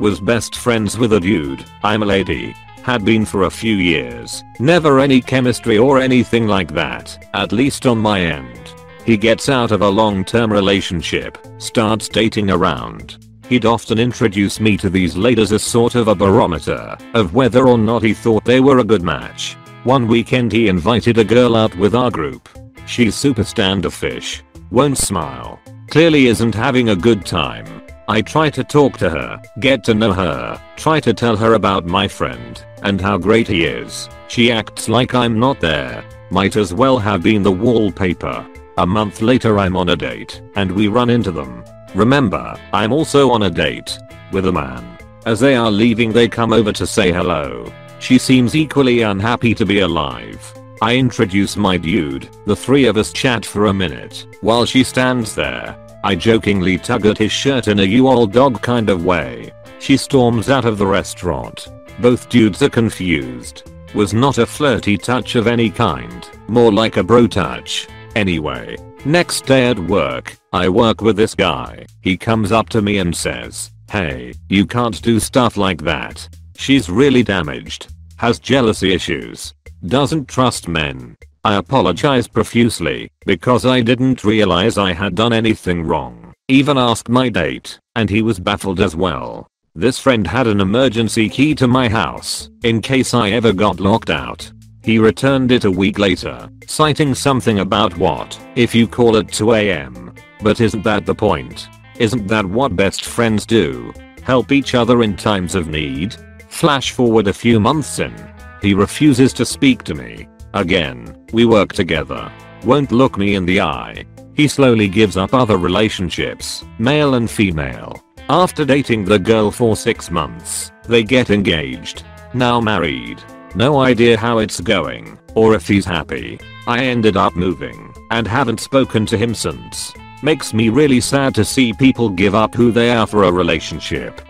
Was 0.00 0.20
best 0.20 0.56
friends 0.56 0.98
with 0.98 1.12
a 1.12 1.20
dude, 1.20 1.64
I'm 1.82 2.02
a 2.02 2.06
lady. 2.06 2.54
Had 2.82 3.04
been 3.04 3.24
for 3.24 3.44
a 3.44 3.50
few 3.50 3.76
years. 3.76 4.42
Never 4.58 5.00
any 5.00 5.20
chemistry 5.20 5.78
or 5.78 5.98
anything 6.00 6.46
like 6.46 6.72
that, 6.74 7.26
at 7.32 7.52
least 7.52 7.86
on 7.86 7.98
my 7.98 8.20
end. 8.20 8.72
He 9.06 9.16
gets 9.16 9.48
out 9.48 9.70
of 9.70 9.82
a 9.82 9.88
long-term 9.88 10.52
relationship, 10.52 11.38
starts 11.58 12.08
dating 12.08 12.50
around, 12.50 13.23
He'd 13.48 13.66
often 13.66 13.98
introduce 13.98 14.60
me 14.60 14.76
to 14.78 14.88
these 14.90 15.16
ladies 15.16 15.52
as 15.52 15.62
sort 15.62 15.94
of 15.94 16.08
a 16.08 16.14
barometer 16.14 16.96
of 17.14 17.34
whether 17.34 17.68
or 17.68 17.78
not 17.78 18.02
he 18.02 18.14
thought 18.14 18.44
they 18.44 18.60
were 18.60 18.78
a 18.78 18.84
good 18.84 19.02
match. 19.02 19.54
One 19.84 20.08
weekend 20.08 20.52
he 20.52 20.68
invited 20.68 21.18
a 21.18 21.24
girl 21.24 21.56
out 21.56 21.76
with 21.76 21.94
our 21.94 22.10
group. 22.10 22.48
She's 22.86 23.14
super 23.14 23.44
standoffish, 23.44 24.42
won't 24.70 24.98
smile, 24.98 25.60
clearly 25.88 26.26
isn't 26.26 26.54
having 26.54 26.88
a 26.88 26.96
good 26.96 27.24
time, 27.26 27.84
I 28.06 28.20
try 28.20 28.50
to 28.50 28.62
talk 28.62 28.98
to 28.98 29.08
her, 29.08 29.40
get 29.60 29.82
to 29.84 29.94
know 29.94 30.12
her, 30.12 30.60
try 30.76 31.00
to 31.00 31.14
tell 31.14 31.36
her 31.36 31.54
about 31.54 31.86
my 31.86 32.06
friend 32.06 32.62
and 32.82 33.00
how 33.00 33.16
great 33.16 33.48
he 33.48 33.64
is. 33.64 34.10
She 34.28 34.52
acts 34.52 34.90
like 34.90 35.14
I'm 35.14 35.38
not 35.38 35.58
there. 35.60 36.04
Might 36.30 36.56
as 36.56 36.74
well 36.74 36.98
have 36.98 37.22
been 37.22 37.42
the 37.42 37.52
wallpaper. 37.52 38.46
A 38.76 38.86
month 38.86 39.22
later 39.22 39.58
I'm 39.58 39.74
on 39.74 39.88
a 39.88 39.96
date 39.96 40.42
and 40.54 40.70
we 40.70 40.88
run 40.88 41.08
into 41.08 41.30
them. 41.30 41.64
Remember, 41.94 42.56
I'm 42.72 42.92
also 42.92 43.30
on 43.30 43.44
a 43.44 43.50
date 43.50 43.98
with 44.32 44.46
a 44.46 44.52
man. 44.52 44.98
As 45.26 45.40
they 45.40 45.54
are 45.54 45.70
leaving 45.70 46.12
they 46.12 46.28
come 46.28 46.52
over 46.52 46.72
to 46.72 46.86
say 46.86 47.12
hello. 47.12 47.72
She 48.00 48.18
seems 48.18 48.56
equally 48.56 49.02
unhappy 49.02 49.54
to 49.54 49.64
be 49.64 49.80
alive. 49.80 50.52
I 50.82 50.96
introduce 50.96 51.56
my 51.56 51.76
dude, 51.76 52.28
the 52.46 52.56
three 52.56 52.86
of 52.86 52.96
us 52.96 53.12
chat 53.12 53.46
for 53.46 53.66
a 53.66 53.72
minute, 53.72 54.26
while 54.40 54.66
she 54.66 54.82
stands 54.82 55.34
there. 55.34 55.78
I 56.02 56.14
jokingly 56.14 56.76
tug 56.76 57.06
at 57.06 57.16
his 57.16 57.32
shirt 57.32 57.68
in 57.68 57.78
a 57.78 57.84
you 57.84 58.08
old 58.08 58.32
dog 58.32 58.60
kind 58.60 58.90
of 58.90 59.04
way. 59.04 59.52
She 59.78 59.96
storms 59.96 60.50
out 60.50 60.64
of 60.64 60.76
the 60.76 60.86
restaurant. 60.86 61.68
Both 62.00 62.28
dudes 62.28 62.60
are 62.62 62.68
confused. 62.68 63.70
Was 63.94 64.12
not 64.12 64.38
a 64.38 64.46
flirty 64.46 64.98
touch 64.98 65.36
of 65.36 65.46
any 65.46 65.70
kind, 65.70 66.28
more 66.48 66.72
like 66.72 66.96
a 66.96 67.04
bro 67.04 67.28
touch. 67.28 67.86
Anyway, 68.16 68.76
next 69.04 69.46
day 69.46 69.68
at 69.68 69.78
work, 69.78 70.36
I 70.54 70.68
work 70.68 71.00
with 71.00 71.16
this 71.16 71.34
guy. 71.34 71.84
He 72.00 72.16
comes 72.16 72.52
up 72.52 72.68
to 72.68 72.80
me 72.80 72.98
and 72.98 73.12
says, 73.14 73.72
hey, 73.90 74.34
you 74.48 74.66
can't 74.66 75.02
do 75.02 75.18
stuff 75.18 75.56
like 75.56 75.82
that. 75.82 76.28
She's 76.56 76.88
really 76.88 77.24
damaged. 77.24 77.88
Has 78.18 78.38
jealousy 78.38 78.94
issues. 78.94 79.52
Doesn't 79.84 80.28
trust 80.28 80.68
men. 80.68 81.16
I 81.42 81.56
apologize 81.56 82.28
profusely 82.28 83.10
because 83.26 83.66
I 83.66 83.80
didn't 83.80 84.22
realize 84.22 84.78
I 84.78 84.92
had 84.92 85.16
done 85.16 85.32
anything 85.32 85.82
wrong. 85.82 86.32
Even 86.46 86.78
asked 86.78 87.08
my 87.08 87.28
date 87.28 87.80
and 87.96 88.08
he 88.08 88.22
was 88.22 88.38
baffled 88.38 88.78
as 88.78 88.94
well. 88.94 89.48
This 89.74 89.98
friend 89.98 90.24
had 90.24 90.46
an 90.46 90.60
emergency 90.60 91.28
key 91.28 91.56
to 91.56 91.66
my 91.66 91.88
house 91.88 92.48
in 92.62 92.80
case 92.80 93.12
I 93.12 93.30
ever 93.30 93.52
got 93.52 93.80
locked 93.80 94.10
out. 94.10 94.52
He 94.84 95.00
returned 95.00 95.50
it 95.50 95.64
a 95.64 95.70
week 95.70 95.98
later, 95.98 96.48
citing 96.68 97.12
something 97.16 97.58
about 97.58 97.98
what 97.98 98.38
if 98.54 98.72
you 98.72 98.86
call 98.86 99.16
at 99.16 99.26
2am. 99.26 100.03
But 100.44 100.60
isn't 100.60 100.84
that 100.84 101.06
the 101.06 101.14
point? 101.28 101.68
Isn't 101.98 102.28
that 102.28 102.46
what 102.46 102.76
best 102.76 103.04
friends 103.04 103.44
do? 103.44 103.92
Help 104.22 104.52
each 104.52 104.76
other 104.76 105.02
in 105.02 105.16
times 105.16 105.56
of 105.56 105.66
need? 105.66 106.14
Flash 106.48 106.92
forward 106.92 107.26
a 107.26 107.40
few 107.44 107.58
months 107.58 107.98
in. 107.98 108.14
He 108.62 108.74
refuses 108.74 109.32
to 109.32 109.44
speak 109.44 109.82
to 109.84 109.94
me 109.94 110.28
Again, 110.54 111.16
we 111.32 111.46
work 111.46 111.72
together. 111.72 112.30
Won't 112.62 112.92
look 112.92 113.18
me 113.18 113.34
in 113.34 113.44
the 113.44 113.60
eye. 113.60 114.04
He 114.34 114.46
slowly 114.46 114.86
gives 114.86 115.16
up 115.16 115.34
other 115.34 115.56
relationships, 115.56 116.64
male 116.78 117.14
and 117.14 117.28
female. 117.28 118.00
After 118.28 118.64
dating 118.64 119.04
the 119.04 119.18
girl 119.18 119.50
for 119.50 119.74
6 119.74 120.10
months, 120.12 120.70
they 120.84 121.02
get 121.02 121.30
engaged. 121.30 122.04
Now 122.34 122.60
married. 122.60 123.20
No 123.56 123.80
idea 123.80 124.16
how 124.16 124.38
it's 124.38 124.60
going, 124.60 125.18
or 125.34 125.56
if 125.56 125.66
he's 125.66 125.84
happy. 125.84 126.38
I 126.68 126.84
ended 126.84 127.16
up 127.16 127.34
moving, 127.34 127.92
and 128.12 128.28
haven't 128.28 128.60
spoken 128.60 129.06
to 129.06 129.18
him 129.18 129.34
since. 129.34 129.92
Makes 130.24 130.54
me 130.54 130.70
really 130.70 131.02
sad 131.02 131.34
to 131.34 131.44
see 131.44 131.74
people 131.74 132.08
give 132.08 132.34
up 132.34 132.54
who 132.54 132.72
they 132.72 132.90
are 132.90 133.06
for 133.06 133.24
a 133.24 133.30
relationship. 133.30 134.22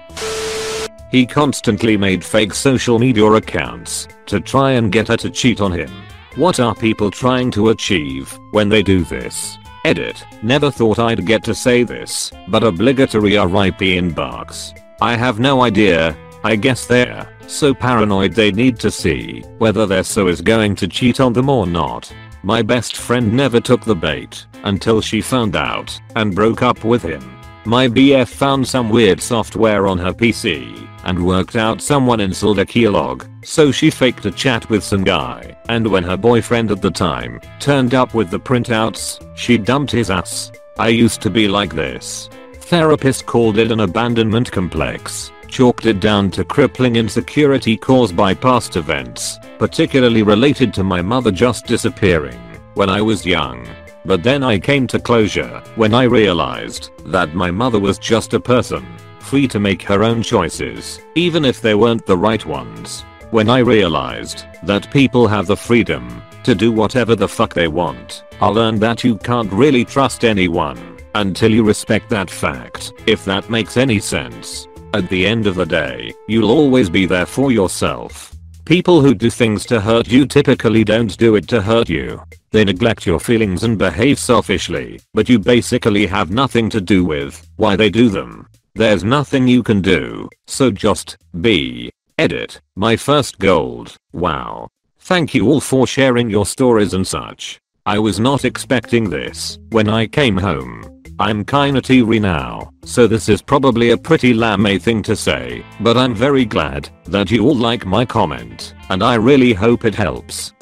He 1.12 1.24
constantly 1.24 1.96
made 1.96 2.24
fake 2.24 2.52
social 2.52 2.98
media 2.98 3.26
accounts 3.26 4.08
to 4.26 4.40
try 4.40 4.72
and 4.72 4.90
get 4.90 5.06
her 5.06 5.16
to 5.18 5.30
cheat 5.30 5.60
on 5.60 5.70
him. 5.70 5.92
What 6.34 6.58
are 6.58 6.74
people 6.74 7.12
trying 7.12 7.52
to 7.52 7.68
achieve 7.68 8.36
when 8.50 8.68
they 8.68 8.82
do 8.82 9.04
this? 9.04 9.56
Edit. 9.84 10.24
Never 10.42 10.68
thought 10.68 10.98
I'd 10.98 11.26
get 11.26 11.44
to 11.44 11.54
say 11.54 11.84
this, 11.84 12.32
but 12.48 12.64
obligatory 12.64 13.36
RIP 13.38 13.78
inbox. 13.78 14.76
I 15.00 15.14
have 15.14 15.38
no 15.38 15.62
idea. 15.62 16.16
I 16.42 16.56
guess 16.56 16.86
they're 16.86 17.32
so 17.46 17.72
paranoid 17.72 18.32
they 18.32 18.50
need 18.50 18.80
to 18.80 18.90
see 18.90 19.44
whether 19.58 19.86
their 19.86 20.02
so 20.02 20.26
is 20.26 20.40
going 20.40 20.74
to 20.74 20.88
cheat 20.88 21.20
on 21.20 21.34
them 21.34 21.48
or 21.48 21.68
not. 21.68 22.12
My 22.44 22.60
best 22.60 22.98
friend 22.98 23.32
never 23.32 23.58
took 23.58 23.86
the 23.86 23.94
bait 23.94 24.44
until 24.64 25.00
she 25.00 25.22
found 25.22 25.56
out 25.56 25.98
and 26.14 26.34
broke 26.34 26.60
up 26.60 26.84
with 26.84 27.02
him. 27.02 27.22
My 27.64 27.88
BF 27.88 28.28
found 28.28 28.68
some 28.68 28.90
weird 28.90 29.22
software 29.22 29.86
on 29.86 29.96
her 29.96 30.12
PC 30.12 30.86
and 31.04 31.24
worked 31.24 31.56
out 31.56 31.80
someone 31.80 32.20
installed 32.20 32.58
a 32.58 32.66
keylog, 32.66 33.26
so 33.42 33.72
she 33.72 33.88
faked 33.88 34.26
a 34.26 34.30
chat 34.30 34.68
with 34.68 34.84
some 34.84 35.04
guy, 35.04 35.56
and 35.70 35.86
when 35.86 36.04
her 36.04 36.18
boyfriend 36.18 36.70
at 36.70 36.82
the 36.82 36.90
time 36.90 37.40
turned 37.60 37.94
up 37.94 38.12
with 38.12 38.30
the 38.30 38.38
printouts, 38.38 39.26
she 39.34 39.56
dumped 39.56 39.90
his 39.90 40.10
ass. 40.10 40.52
I 40.78 40.88
used 40.88 41.22
to 41.22 41.30
be 41.30 41.48
like 41.48 41.74
this. 41.74 42.28
Therapist 42.56 43.24
called 43.24 43.56
it 43.56 43.72
an 43.72 43.80
abandonment 43.80 44.52
complex, 44.52 45.32
chalked 45.54 45.86
it 45.86 46.00
down 46.00 46.32
to 46.32 46.44
crippling 46.44 46.96
insecurity 46.96 47.76
caused 47.76 48.16
by 48.16 48.34
past 48.34 48.74
events, 48.74 49.38
particularly 49.56 50.24
related 50.24 50.74
to 50.74 50.82
my 50.82 51.00
mother 51.00 51.30
just 51.30 51.64
disappearing 51.64 52.40
when 52.74 52.90
I 52.90 53.00
was 53.00 53.24
young. 53.24 53.64
But 54.04 54.24
then 54.24 54.42
I 54.42 54.58
came 54.58 54.88
to 54.88 54.98
closure 54.98 55.62
when 55.76 55.94
I 55.94 56.02
realized 56.02 56.90
that 57.06 57.36
my 57.36 57.52
mother 57.52 57.78
was 57.78 57.98
just 57.98 58.34
a 58.34 58.40
person, 58.40 58.84
free 59.20 59.46
to 59.46 59.60
make 59.60 59.80
her 59.82 60.02
own 60.02 60.24
choices, 60.24 61.00
even 61.14 61.44
if 61.44 61.60
they 61.60 61.76
weren't 61.76 62.04
the 62.04 62.18
right 62.18 62.44
ones. 62.44 63.04
When 63.30 63.48
I 63.48 63.60
realized 63.60 64.46
that 64.64 64.90
people 64.90 65.28
have 65.28 65.46
the 65.46 65.56
freedom 65.56 66.20
to 66.42 66.56
do 66.56 66.72
whatever 66.72 67.14
the 67.14 67.28
fuck 67.28 67.54
they 67.54 67.68
want, 67.68 68.24
I 68.40 68.48
learned 68.48 68.80
that 68.80 69.04
you 69.04 69.18
can't 69.18 69.52
really 69.52 69.84
trust 69.84 70.24
anyone 70.24 70.98
until 71.14 71.52
you 71.52 71.62
respect 71.62 72.10
that 72.10 72.28
fact, 72.28 72.92
if 73.06 73.24
that 73.26 73.48
makes 73.50 73.76
any 73.76 74.00
sense. 74.00 74.66
At 74.94 75.08
the 75.08 75.26
end 75.26 75.48
of 75.48 75.56
the 75.56 75.66
day, 75.66 76.14
you'll 76.28 76.52
always 76.52 76.88
be 76.88 77.04
there 77.04 77.26
for 77.26 77.50
yourself. 77.50 78.32
People 78.64 79.00
who 79.00 79.12
do 79.12 79.28
things 79.28 79.66
to 79.66 79.80
hurt 79.80 80.06
you 80.06 80.24
typically 80.24 80.84
don't 80.84 81.18
do 81.18 81.34
it 81.34 81.48
to 81.48 81.60
hurt 81.60 81.88
you. 81.88 82.22
They 82.52 82.64
neglect 82.64 83.04
your 83.04 83.18
feelings 83.18 83.64
and 83.64 83.76
behave 83.76 84.20
selfishly, 84.20 85.00
but 85.12 85.28
you 85.28 85.40
basically 85.40 86.06
have 86.06 86.30
nothing 86.30 86.70
to 86.70 86.80
do 86.80 87.04
with 87.04 87.44
why 87.56 87.74
they 87.74 87.90
do 87.90 88.08
them. 88.08 88.46
There's 88.76 89.02
nothing 89.02 89.48
you 89.48 89.64
can 89.64 89.80
do, 89.80 90.28
so 90.46 90.70
just 90.70 91.16
be. 91.40 91.90
Edit. 92.16 92.60
My 92.76 92.94
first 92.94 93.40
gold. 93.40 93.96
Wow. 94.12 94.68
Thank 95.00 95.34
you 95.34 95.48
all 95.48 95.60
for 95.60 95.88
sharing 95.88 96.30
your 96.30 96.46
stories 96.46 96.94
and 96.94 97.04
such. 97.04 97.58
I 97.84 97.98
was 97.98 98.20
not 98.20 98.44
expecting 98.44 99.10
this 99.10 99.58
when 99.70 99.88
I 99.88 100.06
came 100.06 100.36
home. 100.36 100.93
I'm 101.20 101.44
kinda 101.44 101.80
teary 101.80 102.18
now, 102.18 102.70
so 102.84 103.06
this 103.06 103.28
is 103.28 103.40
probably 103.40 103.90
a 103.90 103.96
pretty 103.96 104.34
lame 104.34 104.80
thing 104.80 105.00
to 105.04 105.14
say, 105.14 105.64
but 105.80 105.96
I'm 105.96 106.12
very 106.12 106.44
glad 106.44 106.88
that 107.06 107.30
you 107.30 107.44
all 107.44 107.54
like 107.54 107.86
my 107.86 108.04
comment, 108.04 108.74
and 108.90 109.00
I 109.00 109.14
really 109.14 109.52
hope 109.52 109.84
it 109.84 109.94
helps. 109.94 110.52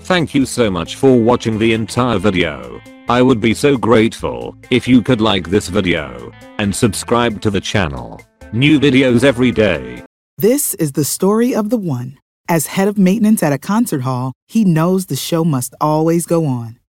Thank 0.00 0.34
you 0.34 0.44
so 0.44 0.70
much 0.70 0.96
for 0.96 1.18
watching 1.18 1.58
the 1.58 1.72
entire 1.72 2.18
video. 2.18 2.78
I 3.08 3.22
would 3.22 3.40
be 3.40 3.54
so 3.54 3.78
grateful 3.78 4.54
if 4.70 4.86
you 4.86 5.00
could 5.00 5.22
like 5.22 5.48
this 5.48 5.68
video 5.68 6.30
and 6.58 6.74
subscribe 6.74 7.40
to 7.40 7.50
the 7.50 7.60
channel. 7.60 8.20
New 8.52 8.78
videos 8.78 9.24
every 9.24 9.50
day. 9.50 10.02
This 10.36 10.74
is 10.74 10.92
the 10.92 11.04
story 11.04 11.54
of 11.54 11.70
the 11.70 11.78
one. 11.78 12.18
As 12.48 12.66
head 12.66 12.88
of 12.88 12.98
maintenance 12.98 13.42
at 13.42 13.54
a 13.54 13.58
concert 13.58 14.02
hall, 14.02 14.34
he 14.46 14.62
knows 14.64 15.06
the 15.06 15.16
show 15.16 15.42
must 15.42 15.74
always 15.80 16.26
go 16.26 16.44
on. 16.44 16.78